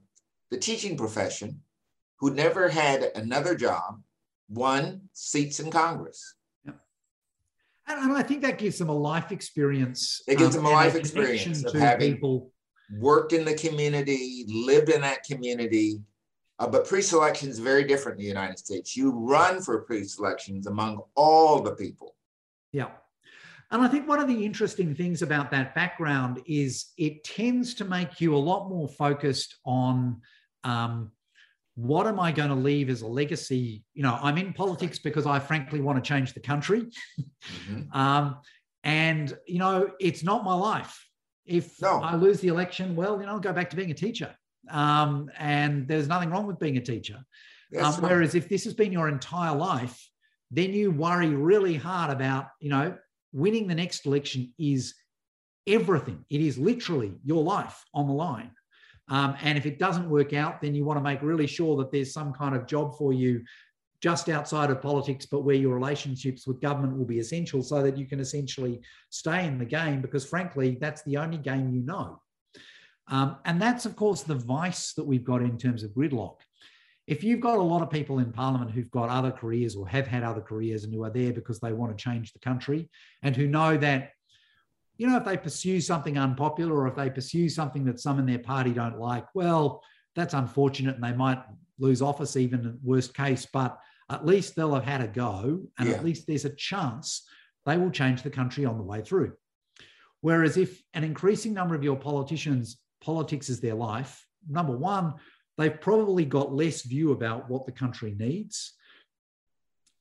[0.51, 1.61] the teaching profession
[2.19, 4.01] who never had another job
[4.49, 6.35] won seats in Congress.
[7.87, 10.21] And, I think that gives them a life experience.
[10.27, 12.51] It gives um, them a life a experience of having people.
[12.99, 16.01] worked in the community, lived in that community.
[16.59, 18.97] Uh, but pre-selection is very different in the United States.
[18.97, 22.15] You run for pre-selections among all the people.
[22.73, 22.89] Yeah.
[23.69, 27.85] And I think one of the interesting things about that background is it tends to
[27.85, 30.21] make you a lot more focused on
[30.63, 31.11] um,
[31.77, 33.83] what am I going to leave as a legacy?
[33.93, 36.87] You know, I'm in politics because I frankly want to change the country.
[37.19, 37.81] Mm-hmm.
[37.97, 38.37] Um,
[38.83, 40.97] and, you know, it's not my life.
[41.45, 41.99] If no.
[41.99, 44.33] I lose the election, well, you know, I'll go back to being a teacher.
[44.69, 47.19] Um, and there's nothing wrong with being a teacher.
[47.79, 50.09] Um, whereas if this has been your entire life,
[50.51, 52.95] then you worry really hard about, you know,
[53.33, 54.95] winning the next election is
[55.67, 56.23] everything.
[56.29, 58.51] It is literally your life on the line.
[59.09, 61.91] Um, and if it doesn't work out, then you want to make really sure that
[61.91, 63.43] there's some kind of job for you
[64.01, 67.97] just outside of politics, but where your relationships with government will be essential so that
[67.97, 72.21] you can essentially stay in the game because, frankly, that's the only game you know.
[73.07, 76.37] Um, and that's, of course, the vice that we've got in terms of gridlock.
[77.07, 80.07] If you've got a lot of people in Parliament who've got other careers or have
[80.07, 82.89] had other careers and who are there because they want to change the country
[83.23, 84.11] and who know that
[84.97, 88.25] you know, if they pursue something unpopular or if they pursue something that some in
[88.25, 89.83] their party don't like, well,
[90.15, 91.41] that's unfortunate and they might
[91.79, 93.77] lose office even in worst case, but
[94.09, 95.95] at least they'll have had a go and yeah.
[95.95, 97.27] at least there's a chance
[97.65, 99.33] they will change the country on the way through.
[100.21, 105.13] Whereas if an increasing number of your politicians, politics is their life, number one,
[105.57, 108.73] they've probably got less view about what the country needs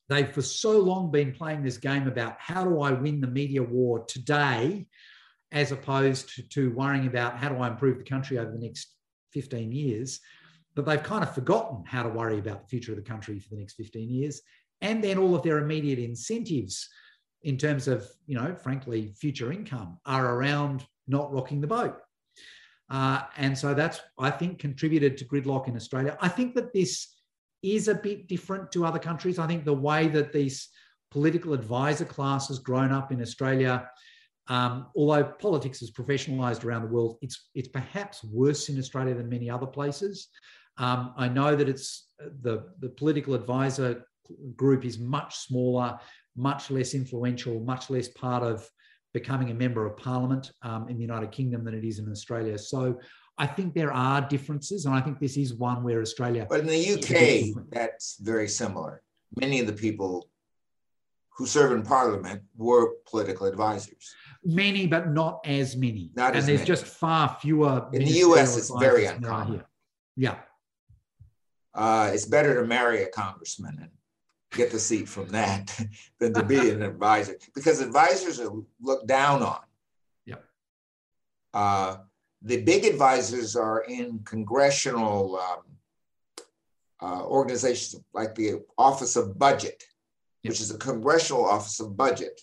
[0.08, 3.62] They've for so long been playing this game about how do I win the media
[3.62, 4.86] war today,
[5.50, 8.94] as opposed to, to worrying about how do I improve the country over the next
[9.32, 10.20] 15 years,
[10.76, 13.48] that they've kind of forgotten how to worry about the future of the country for
[13.50, 14.42] the next 15 years.
[14.80, 16.88] And then all of their immediate incentives
[17.42, 21.96] in terms of, you know, frankly, future income are around not rocking the boat.
[22.88, 26.16] Uh, and so that's, I think, contributed to gridlock in Australia.
[26.20, 27.15] I think that this
[27.62, 29.38] is a bit different to other countries.
[29.38, 30.68] I think the way that these
[31.10, 33.88] political advisor class has grown up in Australia,
[34.48, 39.28] um, although politics is professionalised around the world, it's it's perhaps worse in Australia than
[39.28, 40.28] many other places.
[40.78, 44.04] Um, I know that it's the the political advisor
[44.56, 45.98] group is much smaller,
[46.36, 48.68] much less influential, much less part of
[49.12, 52.58] becoming a member of parliament um, in the United Kingdom than it is in Australia.
[52.58, 52.98] So
[53.38, 56.46] I think there are differences, and I think this is one where Australia.
[56.48, 59.02] But in the UK, that's very similar.
[59.38, 60.28] Many of the people
[61.36, 64.14] who serve in parliament were political advisors.
[64.42, 66.10] Many, but not as many.
[66.14, 66.66] Not and as there's many.
[66.66, 67.88] just far fewer.
[67.92, 69.64] In the US, it's very advisors than there are uncommon.
[70.16, 70.36] Yeah.
[71.74, 73.90] Uh, it's better to marry a congressman and
[74.52, 75.78] get the seat from that
[76.18, 79.60] than to be an advisor because advisors are looked down on.
[80.24, 80.36] Yeah.
[81.52, 81.98] Uh,
[82.46, 85.62] the big advisors are in congressional um,
[87.02, 89.82] uh, organizations like the Office of Budget,
[90.42, 90.50] Yep.
[90.52, 92.40] which is a congressional office of budget,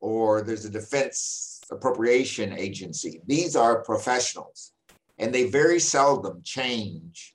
[0.00, 3.22] or there's a defense appropriation agency.
[3.26, 4.72] These are professionals,
[5.18, 7.34] and they very seldom change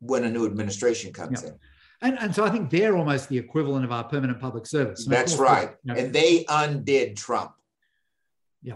[0.00, 1.50] when a new administration comes Yep.
[1.52, 1.58] in.
[2.02, 5.04] And, and so I think they're almost the equivalent of our permanent public service.
[5.04, 5.70] And That's course, right.
[5.82, 7.52] you know, And they undid Trump.
[8.62, 8.74] yeah.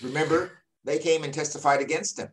[0.00, 0.52] Remember,
[0.90, 2.28] they came and testified against him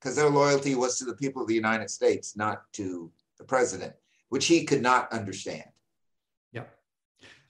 [0.00, 3.92] because their loyalty was to the people of the United States, not to the president,
[4.30, 5.64] which he could not understand.
[6.52, 6.64] Yeah.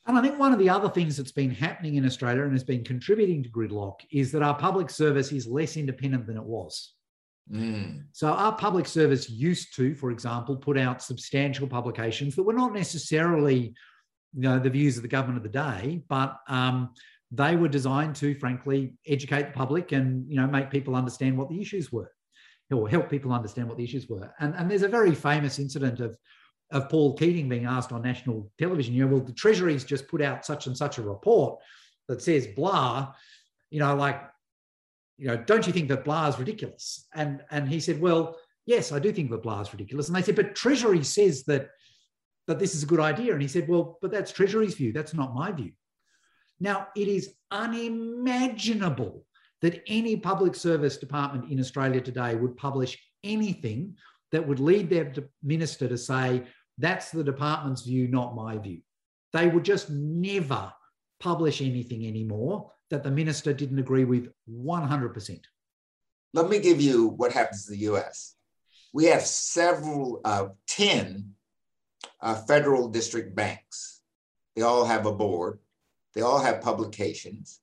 [0.06, 2.64] And I think one of the other things that's been happening in Australia and has
[2.64, 6.94] been contributing to gridlock is that our public service is less independent than it was.
[7.52, 8.06] Mm.
[8.10, 12.74] So our public service used to, for example, put out substantial publications that were not
[12.74, 13.74] necessarily,
[14.34, 16.90] you know, the views of the government of the day, but um,
[17.30, 21.48] they were designed to, frankly, educate the public and you know make people understand what
[21.48, 22.12] the issues were,
[22.72, 24.32] or help people understand what the issues were.
[24.38, 26.16] And, and there's a very famous incident of
[26.72, 30.20] of Paul Keating being asked on national television, you know, well, the Treasury's just put
[30.20, 31.60] out such and such a report
[32.08, 33.12] that says blah,
[33.70, 34.20] you know, like
[35.18, 37.06] you know, don't you think that blah is ridiculous?
[37.14, 40.08] And and he said, well, yes, I do think that blah is ridiculous.
[40.08, 41.70] And they said, but Treasury says that
[42.46, 43.32] that this is a good idea.
[43.32, 44.92] And he said, well, but that's Treasury's view.
[44.92, 45.72] That's not my view.
[46.61, 49.24] Now, it is unimaginable
[49.62, 53.96] that any public service department in Australia today would publish anything
[54.32, 56.44] that would lead their minister to say,
[56.78, 58.80] that's the department's view, not my view.
[59.32, 60.72] They would just never
[61.20, 65.40] publish anything anymore that the minister didn't agree with 100%.
[66.34, 68.34] Let me give you what happens in the US.
[68.92, 71.34] We have several, uh, 10
[72.20, 74.00] uh, federal district banks.
[74.54, 75.59] They all have a board,
[76.16, 77.60] they all have publications.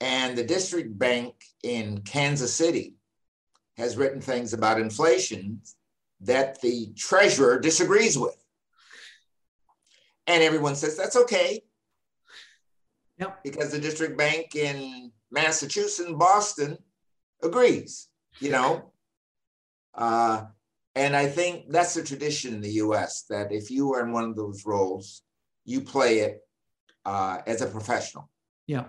[0.00, 2.94] And the district bank in Kansas City
[3.76, 5.60] has written things about inflation
[6.22, 8.42] that the treasurer disagrees with.
[10.26, 11.62] And everyone says that's okay.
[13.18, 13.40] Yep.
[13.44, 16.78] Because the district bank in Massachusetts Boston
[17.42, 18.08] agrees,
[18.40, 18.92] you know.
[19.94, 20.46] Uh,
[20.94, 24.24] and I think that's a tradition in the US that if you are in one
[24.24, 25.22] of those roles,
[25.66, 26.47] you play it
[27.04, 28.28] uh, as a professional.
[28.66, 28.84] Yeah.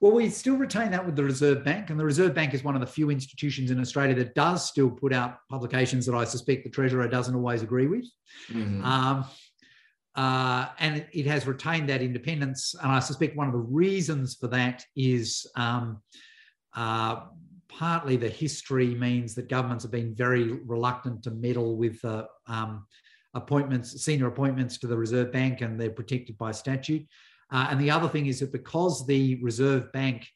[0.00, 2.74] Well, we still retain that with the Reserve Bank, and the Reserve Bank is one
[2.74, 6.64] of the few institutions in Australia that does still put out publications that I suspect
[6.64, 8.04] the Treasurer doesn't always agree with.
[8.50, 8.84] Mhm.
[8.84, 9.24] Um,
[10.14, 12.74] uh, and it, it has retained that independence.
[12.80, 16.02] And I suspect one of the reasons for that is um,
[16.76, 17.22] uh,
[17.68, 22.86] partly the history means that governments have been very reluctant to meddle with uh, um,
[23.34, 27.06] appointments, senior appointments to the Reserve Bank, and they're protected by statute.
[27.54, 30.26] Uh, and the other thing is that because the Reserve Bank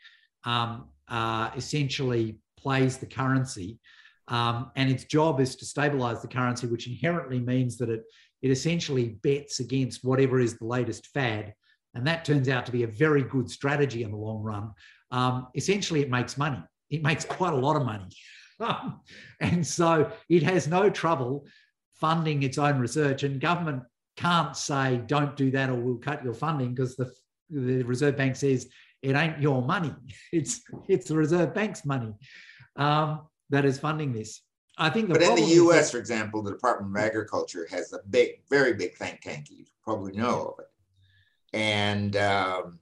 [0.45, 3.81] um, uh, essentially plays the currency,
[4.29, 8.05] um, and its job is to stabilize the currency, which inherently means that it,
[8.41, 11.55] it essentially bets against whatever is the latest fad.
[11.95, 14.71] And that turns out to be a very good strategy in the long run.
[15.11, 16.63] Um, essentially, it makes money.
[16.89, 18.07] It makes quite a lot of money.
[19.41, 21.47] and so it has no trouble
[21.95, 23.83] funding its own research, and government
[24.19, 27.13] can't say, don't do that or we'll cut your funding because the,
[27.51, 28.69] the Reserve Bank says
[29.01, 29.95] it ain't your money.
[30.33, 32.13] It's, it's the Reserve Bank's money
[32.77, 34.43] um, that is funding this.
[34.77, 37.67] I think the But in the is that- US, for example, the Department of Agriculture
[37.71, 39.47] has a big, very big think tank.
[39.51, 40.71] You probably know of it.
[41.57, 42.81] And um,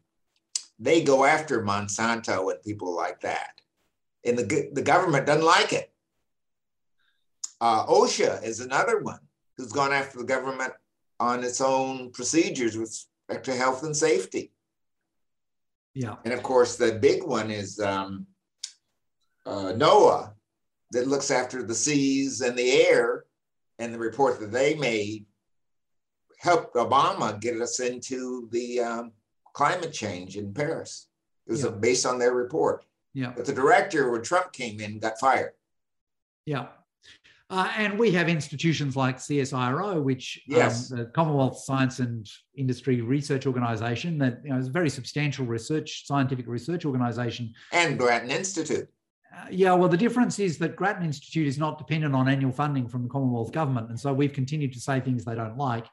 [0.79, 3.61] they go after Monsanto and people like that.
[4.25, 5.93] And the, the government doesn't like it.
[7.61, 9.21] Uh, OSHA is another one
[9.57, 10.73] who's gone after the government
[11.21, 12.91] on its own procedures with
[13.29, 14.53] respect to health and safety.
[15.95, 18.27] yeah, And of course, the big one is um,
[19.47, 20.33] uh, NOAA
[20.93, 23.25] that looks after the seas and the air
[23.79, 25.27] and the report that they made
[26.39, 29.13] helped Obama get us into the um,
[29.55, 31.09] climate change in Paris.
[31.47, 31.71] It was Yeah.
[31.71, 32.85] based on their report.
[33.15, 33.33] Yeah.
[33.35, 35.53] But the director, when Trump came in, got fired.
[36.45, 36.67] Yeah.
[37.49, 40.91] Uh, and we have institutions like CSIRO, which Yes.
[40.91, 45.47] um, the Commonwealth Science and Industry Research Organisation, that you know, is a very substantial
[45.47, 47.55] research, scientific research organisation.
[47.73, 48.89] And Grattan Institute.
[49.37, 52.89] Uh, yeah, well, the difference is that Grattan Institute is not dependent on annual funding
[52.89, 55.87] from the Commonwealth government, and so we've continued to say things they don't like.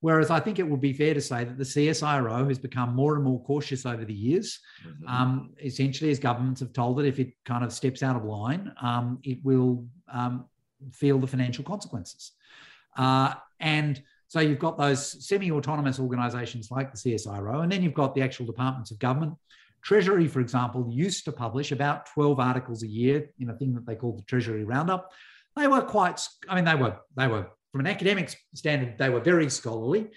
[0.00, 3.14] Whereas I think it would be fair to say that the CSIRO has become more
[3.14, 4.58] and more cautious over the years.
[4.84, 5.08] Mhm.
[5.08, 8.72] um, essentially as governments have told it if it kind of steps out of line
[8.82, 10.44] um, it will um,
[10.92, 12.32] feel the financial consequences.
[12.96, 18.14] Uh, and so you've got those semi-autonomous organizations like the csiro and then you've got
[18.14, 19.34] the actual departments of government.
[19.82, 23.86] Treasury for example used to publish about 12 articles a year in a thing that
[23.86, 25.10] they called the treasury roundup.
[25.56, 29.20] They were quite i mean they were they were from an academic standard they were
[29.20, 30.10] very scholarly.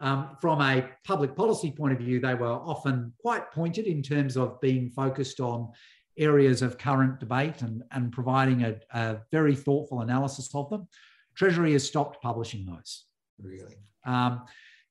[0.00, 4.36] Um, from a public policy point of view, they were often quite pointed in terms
[4.36, 5.70] of being focused on
[6.16, 10.86] areas of current debate and, and providing a, a very thoughtful analysis of them.
[11.36, 13.04] Treasury has stopped publishing those.
[13.40, 13.76] Really?
[14.06, 14.42] Um,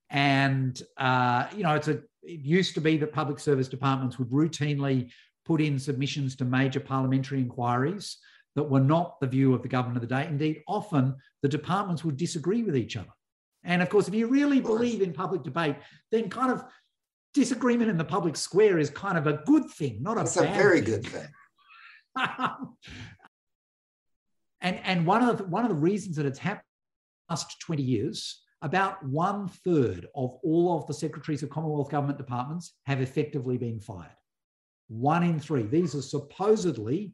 [0.09, 2.01] and uh, you know, it's a.
[2.25, 5.11] It used to be that public service departments would routinely
[5.45, 8.17] put in submissions to major parliamentary inquiries
[8.55, 10.25] that were not the view of the government of the day.
[10.27, 13.09] Indeed, often the departments would disagree with each other.
[13.65, 15.75] And of course, if you really believe in public debate,
[16.11, 16.63] then kind of
[17.33, 20.43] disagreement in the public square is kind of a good thing, not a That's a
[20.43, 21.01] very thing.
[21.01, 21.27] good thing.
[24.61, 26.63] and and one of the, one of the reasons that it's happened
[27.29, 32.73] last 20 years about one third of all of the secretaries of commonwealth government departments
[32.85, 34.15] have effectively been fired
[34.87, 37.13] one in three these are supposedly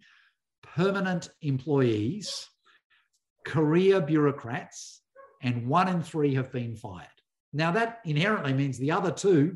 [0.63, 2.45] permanent employees
[3.45, 5.01] career bureaucrats
[5.41, 7.07] and one in three have been fired
[7.53, 9.55] now that inherently means the other two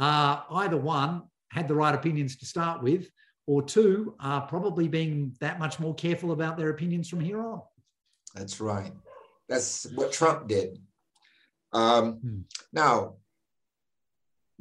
[0.00, 3.08] are either one had the right opinions to start with
[3.46, 7.60] or two are probably being that much more careful about their opinions from here on.
[8.34, 8.92] That's right.
[9.48, 10.78] That's what Trump did.
[11.72, 12.40] Um, Hmm.
[12.72, 13.16] Now,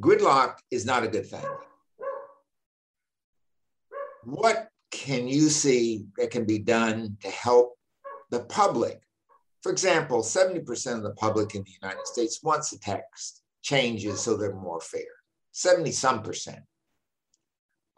[0.01, 1.45] gridlock is not a good thing.
[4.23, 7.77] What can you see that can be done to help
[8.31, 9.01] the public?
[9.61, 14.35] For example, 70% of the public in the United States wants the tax changes so
[14.35, 15.18] they're more fair.
[15.51, 16.61] 70 some percent.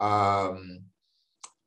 [0.00, 0.84] Um,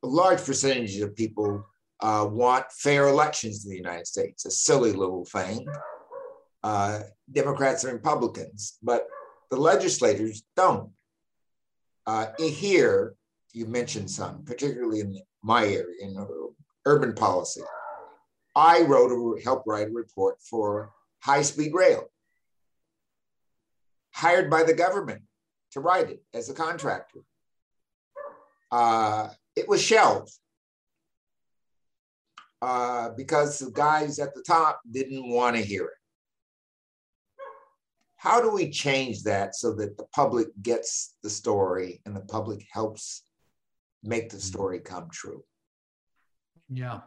[0.04, 1.66] a large percentage of people
[2.02, 5.66] uh, want fair elections in the United States, a silly little thing.
[6.64, 9.08] Uh, Democrats and Republicans, but
[9.52, 10.90] the legislators don't.
[12.08, 13.16] Uh, here,
[13.54, 16.28] you mentioned some, particularly in my area, in
[16.86, 17.62] urban policy.
[18.56, 22.06] I wrote a helped write a report for high speed rail,
[24.12, 25.22] hired by the government
[25.76, 27.20] to write it as a contractor.
[28.72, 30.32] Uh, it was shelved
[32.62, 36.00] uh, because the guys at the top didn't want to hear it.
[38.16, 42.66] How do we change that so that the public gets the story and the public
[42.72, 43.24] helps
[44.02, 45.44] make the story come true?
[46.70, 47.02] Yeah.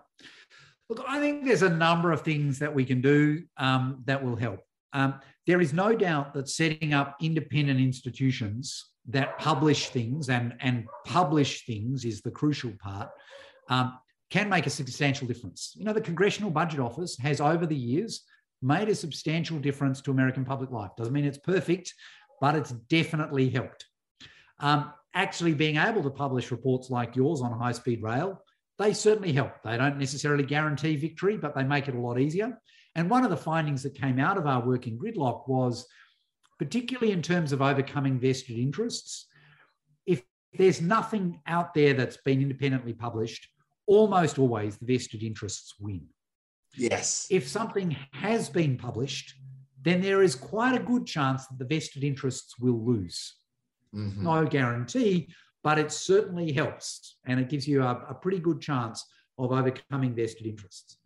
[0.90, 4.36] Look, I think there's a number of things that we can do um, that will
[4.36, 4.60] help.
[4.92, 10.86] Um, there is no doubt that setting up independent institutions that publish things and, and
[11.06, 13.08] publish things is the crucial part,
[13.70, 13.98] um,
[14.30, 15.72] can make a substantial difference.
[15.76, 18.24] You know, the Congressional Budget Office has over the years
[18.60, 20.90] made a substantial difference to American public life.
[20.96, 21.94] Doesn't mean it's perfect,
[22.40, 23.86] but it's definitely helped.
[24.60, 28.42] Um, actually, being able to publish reports like yours on high speed rail,
[28.78, 29.62] they certainly help.
[29.64, 32.60] They don't necessarily guarantee victory, but they make it a lot easier.
[32.98, 35.86] And one of the findings that came out of our work in Gridlock was,
[36.58, 39.26] particularly in terms of overcoming vested interests,
[40.04, 43.46] if there's nothing out there that's been independently published,
[43.86, 46.08] almost always the vested interests win.
[46.74, 47.28] Yes.
[47.30, 49.32] If something has been published,
[49.80, 53.36] then there is quite a good chance that the vested interests will lose.
[53.94, 54.16] Mhm.
[54.16, 55.32] No guarantee,
[55.62, 57.18] but it certainly helps.
[57.24, 59.06] And it gives you a, a pretty good chance
[59.38, 60.98] of overcoming vested interests.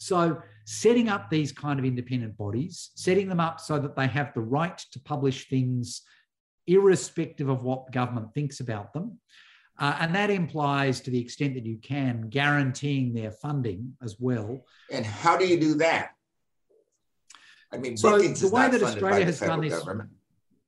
[0.00, 4.32] So, setting up these kind of independent bodies, setting them up so that they have
[4.32, 6.02] the right to publish things
[6.66, 9.18] irrespective of what government thinks about them.
[9.78, 14.64] Uh, and that implies, to the extent that you can, guaranteeing their funding as well.
[14.90, 16.12] And how do you do that?
[17.70, 20.10] I mean, So Brookings the way that Australia has done this- government.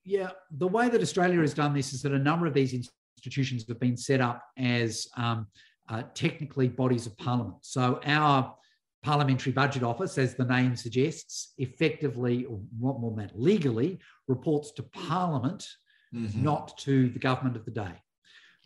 [0.05, 3.65] Yeah, the way that Australia has done this is that a number of these institutions
[3.69, 5.47] have been set up as um,
[5.89, 7.57] uh, technically bodies of parliament.
[7.63, 8.57] So our
[9.03, 13.99] Parliamentary Budget Office, as the name suggests, effectively, or what more than that, legally
[14.29, 15.67] reports to Parliament,
[16.15, 16.43] mm-hmm.
[16.43, 17.93] not to the government of the day.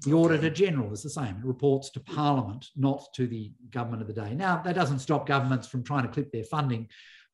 [0.03, 0.35] The okay.
[0.35, 1.37] Auditor General is the same.
[1.37, 4.35] It reports to Parliament, not to the government of the day.
[4.35, 6.89] Now, that doesn't stop governments from trying to clip their funding,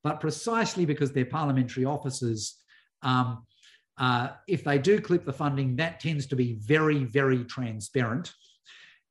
[0.05, 2.55] but precisely because they're parliamentary offices,
[3.03, 3.44] um,
[3.98, 8.32] uh, if they do clip the funding, that tends to be very, very transparent,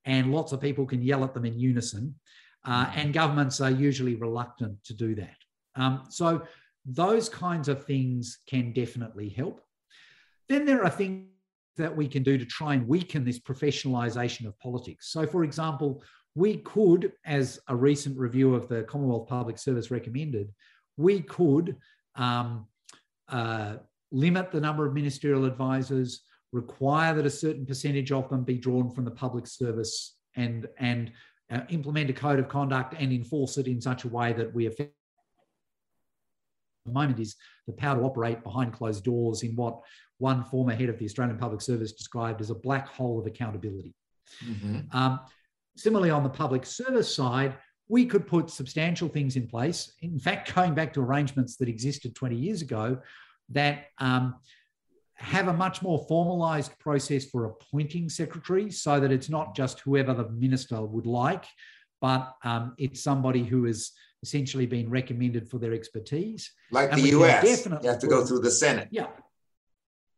[0.06, 2.16] and lots of people can yell at them in unison.
[2.64, 3.00] Uh, mm-hmm.
[3.00, 5.36] and governments are usually reluctant to do that.
[5.76, 6.44] Um, so
[6.86, 9.62] those kinds of things can definitely help.
[10.50, 11.28] Then there are things
[11.78, 15.12] that we can do to try and weaken this professionalisation of politics.
[15.12, 16.04] So, for example,
[16.36, 20.54] we could, as a recent review of the Commonwealth Public Service recommended,
[20.98, 21.78] we could
[22.16, 22.68] um,
[23.30, 23.78] uh,
[24.12, 28.90] limit the number of ministerial advisors, require that a certain percentage of them be drawn
[28.92, 31.12] from the public service, and and
[31.52, 34.68] uh, implement a code of conduct and enforce it in such a way that we
[34.68, 34.94] affect
[36.86, 37.36] the moment is
[37.68, 39.82] the power to operate behind closed doors in what
[40.18, 43.94] one former head of the Australian Public Service described as a black hole of accountability.
[44.44, 44.98] Mm-hmm.
[44.98, 45.20] Um,
[45.76, 47.56] similarly, on the public service side,
[47.88, 49.94] we could put substantial things in place.
[50.02, 53.00] In fact, going back to arrangements that existed 20 years ago,
[53.50, 54.36] that um,
[55.22, 60.14] have a much more formalized process for appointing secretaries so that it's not just whoever
[60.14, 61.46] the minister would like,
[62.02, 63.92] but um, it's somebody who has
[64.24, 66.52] essentially been recommended for their expertise.
[66.72, 68.88] Like and the US, definitely you have to go through the Senate.
[68.92, 69.08] Yeah.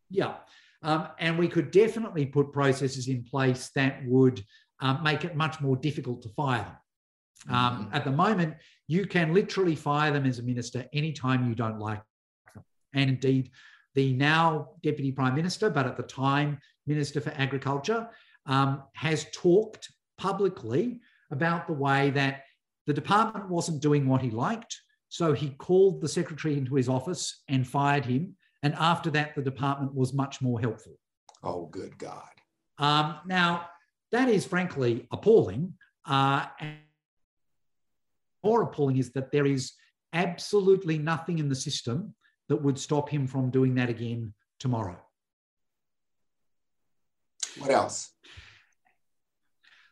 [0.09, 0.35] Yeah.
[0.81, 4.43] Um, and we could definitely put processes in place that would
[4.79, 7.55] um, make it much more difficult to fire them.
[7.55, 7.95] Um, mm-hmm.
[7.95, 8.55] At the moment,
[8.87, 12.01] you can literally fire them as a minister anytime you don't like
[12.53, 12.63] them.
[12.93, 13.51] And indeed,
[13.95, 18.09] the now Deputy Prime Minister, but at the time Minister for Agriculture,
[18.45, 20.99] um, has talked publicly
[21.31, 22.43] about the way that
[22.85, 24.79] the department wasn't doing what he liked.
[25.09, 28.35] So he called the secretary into his office and fired him.
[28.63, 30.93] And after that, the department was much more helpful.
[31.43, 32.29] Oh, good God.
[32.77, 33.67] Um, now,
[34.11, 35.73] that is frankly appalling.
[36.05, 36.77] Uh, and
[38.43, 39.73] more appalling is that there is
[40.13, 42.13] absolutely nothing in the system
[42.49, 44.97] that would stop him from doing that again tomorrow.
[47.57, 48.11] What else?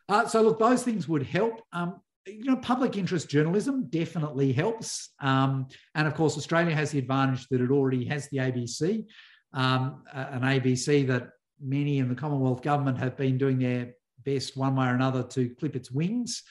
[0.08, 1.62] Uh, so, look, those things would help.
[1.72, 5.10] Um, you know, public interest journalism definitely helps.
[5.20, 9.06] Um, and of course, Australia has the advantage that it already has the ABC,
[9.52, 11.30] um, an ABC that
[11.60, 13.92] many in the Commonwealth government have been doing their
[14.24, 16.42] best one way or another to clip its wings.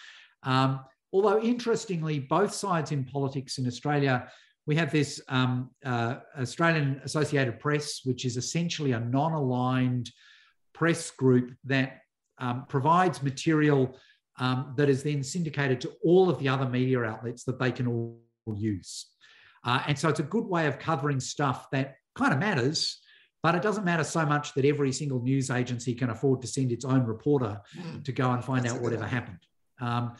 [0.43, 0.81] Um,
[1.13, 4.27] although, interestingly, both sides in politics in Australia,
[4.67, 10.11] we have this um, uh, Australian Associated Press, which is essentially a non aligned
[10.73, 12.01] press group that
[12.37, 13.95] um, provides material
[14.39, 17.87] um, that is then syndicated to all of the other media outlets that they can
[17.87, 18.19] all
[18.55, 19.07] use.
[19.63, 22.99] Uh, and so it's a good way of covering stuff that kind of matters,
[23.43, 26.71] but it doesn't matter so much that every single news agency can afford to send
[26.71, 28.03] its own reporter mm.
[28.03, 29.39] to go and find That's out whatever happened.
[29.79, 30.13] Um,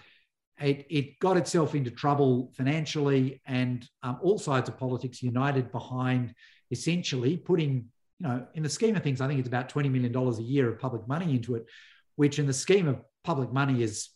[0.62, 6.34] it, it, got itself into trouble financially, and um, all sides of politics united behind
[6.72, 7.86] essentially putting,
[8.20, 10.70] you know, in the scheme of things, I think it's about $20 million a year
[10.70, 11.66] of public money into it,
[12.16, 14.09] which in the scheme of public money is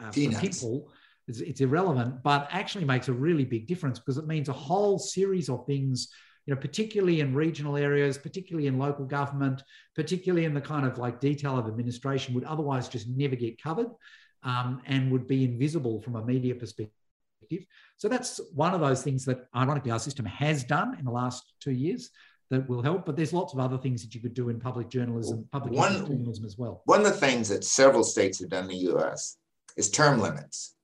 [0.00, 0.90] uh, for people,
[1.28, 4.98] it's, it's, irrelevant, but actually makes a really big difference because it means a whole
[4.98, 6.08] series of things,
[6.46, 9.62] you know, particularly in regional areas, particularly in local government,
[9.94, 13.88] particularly in the kind of like detail of administration would otherwise just never get covered
[14.42, 16.90] um, and would be invisible from a media perspective.
[17.96, 21.52] So that's one of those things that ironically our system has done in the last
[21.60, 22.10] two years
[22.50, 23.06] that will help.
[23.06, 26.06] But there's lots of other things that you could do in public journalism, public one,
[26.06, 26.82] journalism as well.
[26.84, 29.36] One of the things that several states have done in the US
[29.76, 30.74] is term limits.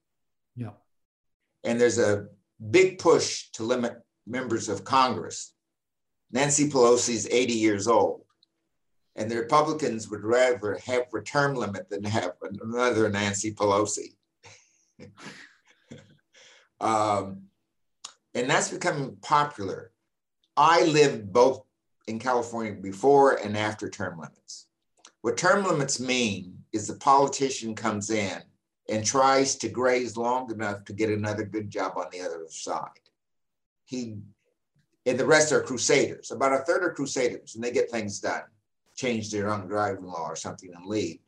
[0.57, 0.71] Yeah.
[1.65, 2.27] And there's a
[2.71, 3.95] big push to limit
[4.27, 5.53] members of Congress.
[6.31, 8.23] Nancy Pelosi's 80 years old.
[9.19, 14.15] And the Republicans would rather have a term limit than have another Nancy Pelosi.
[16.81, 17.43] um,
[18.35, 19.91] and that's becoming popular.
[20.57, 21.65] I lived both
[22.07, 24.67] in California before and after term limits.
[25.23, 28.41] What term limits mean is the politician comes in
[28.89, 32.89] and tries to graze long enough to get another good job on the other side.
[33.85, 34.19] He
[35.07, 36.31] and the rest are crusaders.
[36.31, 38.43] About a third are crusaders, and they get things done,
[38.99, 41.21] change their own driving law or something, and leave.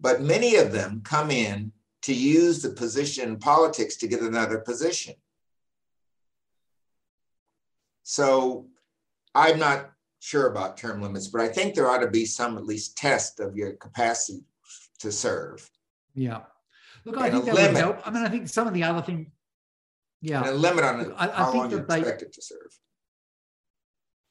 [0.00, 1.72] But many of them come in
[2.02, 5.14] to use the position in politics to get another position.
[8.04, 8.66] So
[9.34, 9.90] I'm not
[10.20, 13.40] sure about term limits, but I think there ought to be some at least test
[13.40, 14.44] of your capacity
[15.00, 15.68] to serve.
[16.14, 16.42] Yeah.
[17.04, 17.72] Look, I think that limit.
[17.72, 18.06] would help.
[18.06, 19.32] I mean, I think some of the other thing,
[20.20, 20.40] Yeah.
[20.40, 22.78] And a limit on I, how I long you expect it to serve.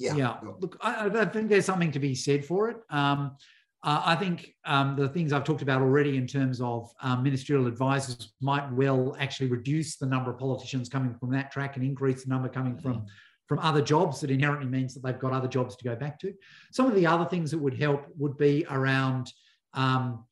[0.02, 0.16] Yeah.
[0.16, 0.38] Yeah.
[0.60, 2.78] Look, I, I, think there's something to be said for it.
[2.90, 3.38] Um,
[3.84, 7.68] uh, I think um, the things I've talked about already in terms of um, ministerial
[7.68, 12.24] advisors might well actually reduce the number of politicians coming from that track and increase
[12.24, 13.06] the number coming from mm-hmm.
[13.48, 14.22] from other jobs.
[14.22, 16.34] That inherently means that they've got other jobs to go back to.
[16.72, 19.32] Some of the other things that would help would be around
[19.74, 20.26] um,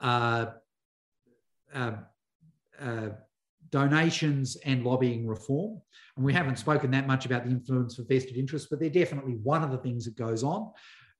[0.00, 0.46] uh,
[1.74, 1.92] uh,
[2.80, 3.08] uh,
[3.70, 5.80] donations and lobbying reform.
[6.16, 9.34] And we haven't spoken that much about the influence of vested interests, but they're definitely
[9.42, 10.70] one of the things that goes on.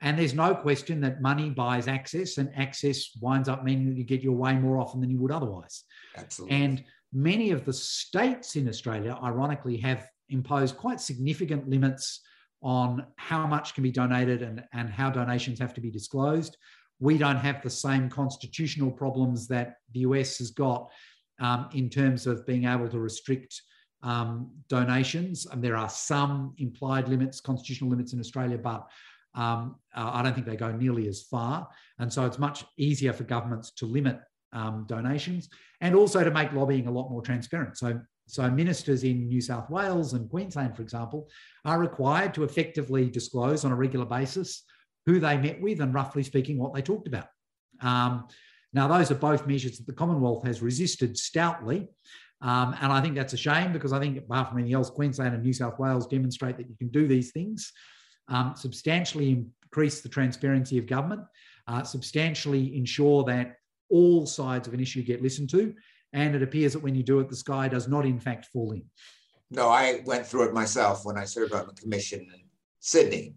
[0.03, 4.05] And there's no question that money buys access, and access winds up meaning that you
[4.05, 5.84] get your way more often than you would otherwise.
[6.16, 6.57] Absolutely.
[6.57, 12.20] And many of the states in Australia, ironically, have imposed quite significant limits
[12.62, 16.57] on how much can be donated and, and how donations have to be disclosed.
[16.98, 20.90] We don't have the same constitutional problems that the US has got
[21.41, 23.62] um, in terms of being able to restrict
[24.03, 25.47] um, donations.
[25.47, 28.86] And there are some implied limits, constitutional limits in Australia, but
[29.34, 31.68] um, uh, I don't think they go nearly as far.
[31.99, 34.20] And so it's much easier for governments to limit
[34.53, 35.49] um, donations
[35.80, 37.76] and also to make lobbying a lot more transparent.
[37.78, 41.28] So, so ministers in New South Wales and Queensland, for example,
[41.64, 44.64] are required to effectively disclose on a regular basis
[45.07, 47.26] who they met with and roughly speaking what they talked about.
[47.80, 48.26] Um,
[48.73, 51.89] now, those are both measures that the Commonwealth has resisted stoutly.
[52.41, 55.35] Um, and I think that's a shame because I think, apart from anything else, Queensland
[55.35, 57.73] and New South Wales demonstrate that you can do these things
[58.31, 61.23] um, substantially increase the transparency of government,
[61.66, 63.57] uh, substantially ensure that
[63.91, 65.75] all sides of an issue get listened to.
[66.12, 68.73] And it appears that when you do it, the sky does not, in fact, fall
[68.73, 68.83] in.
[69.51, 72.43] No, I went through it myself when I served on the commission in
[72.79, 73.35] Sydney,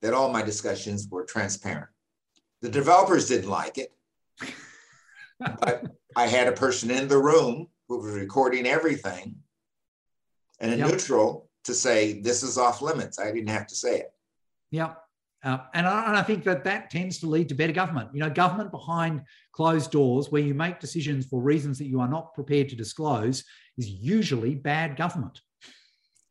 [0.00, 1.88] that all my discussions were transparent.
[2.62, 3.92] The developers didn't like it,
[5.40, 5.84] but
[6.16, 9.36] I had a person in the room who was recording everything
[10.60, 10.90] and a yep.
[10.90, 13.18] neutral to say this is off limits.
[13.18, 14.12] I didn't have to say it.
[14.70, 14.94] Yeah.
[15.44, 18.10] Uh, and, I, and I think that that tends to lead to better government.
[18.12, 19.22] You know, government behind
[19.52, 23.44] closed doors, where you make decisions for reasons that you are not prepared to disclose,
[23.76, 25.40] is usually bad government.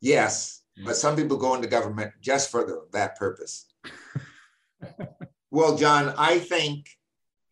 [0.00, 3.66] Yes, but some people go into government just for the, that purpose.
[5.50, 6.88] well, John, I think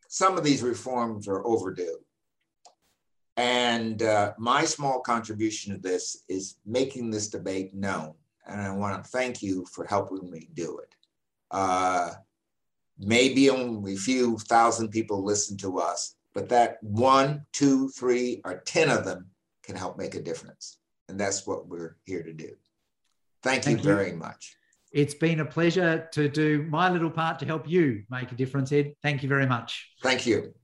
[0.09, 1.99] some of these reforms are overdue.
[3.37, 8.15] And uh, my small contribution to this is making this debate known.
[8.47, 10.95] And I want to thank you for helping me do it.
[11.51, 12.13] Uh,
[12.99, 18.63] maybe only a few thousand people listen to us, but that one, two, three, or
[18.67, 19.27] 10 of them
[19.63, 20.79] can help make a difference.
[21.09, 22.53] And that's what we're here to do.
[23.43, 24.57] Thank, thank you, you very much.
[24.93, 28.73] It's been a pleasure to do my little part to help you make a difference,
[28.73, 28.95] Ed.
[29.03, 29.91] Thank you very much.
[30.03, 30.55] Thank you.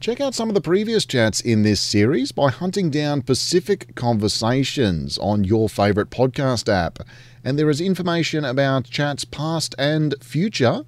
[0.00, 5.16] Check out some of the previous chats in this series by hunting down Pacific Conversations
[5.18, 6.98] on your favourite podcast app.
[7.42, 10.84] And there is information about chats past and future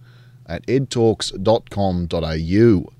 [0.46, 2.92] at edtalks.com.au.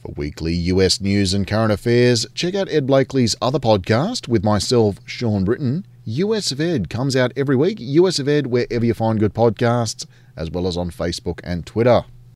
[0.00, 4.96] For weekly US news and current affairs, check out Ed Blakely's other podcast with myself,
[5.04, 5.84] Sean Britton.
[6.10, 7.78] US of Ed comes out every week.
[7.78, 10.06] US of Ed, wherever you find good podcasts,
[10.36, 12.02] as well as on Facebook and Twitter.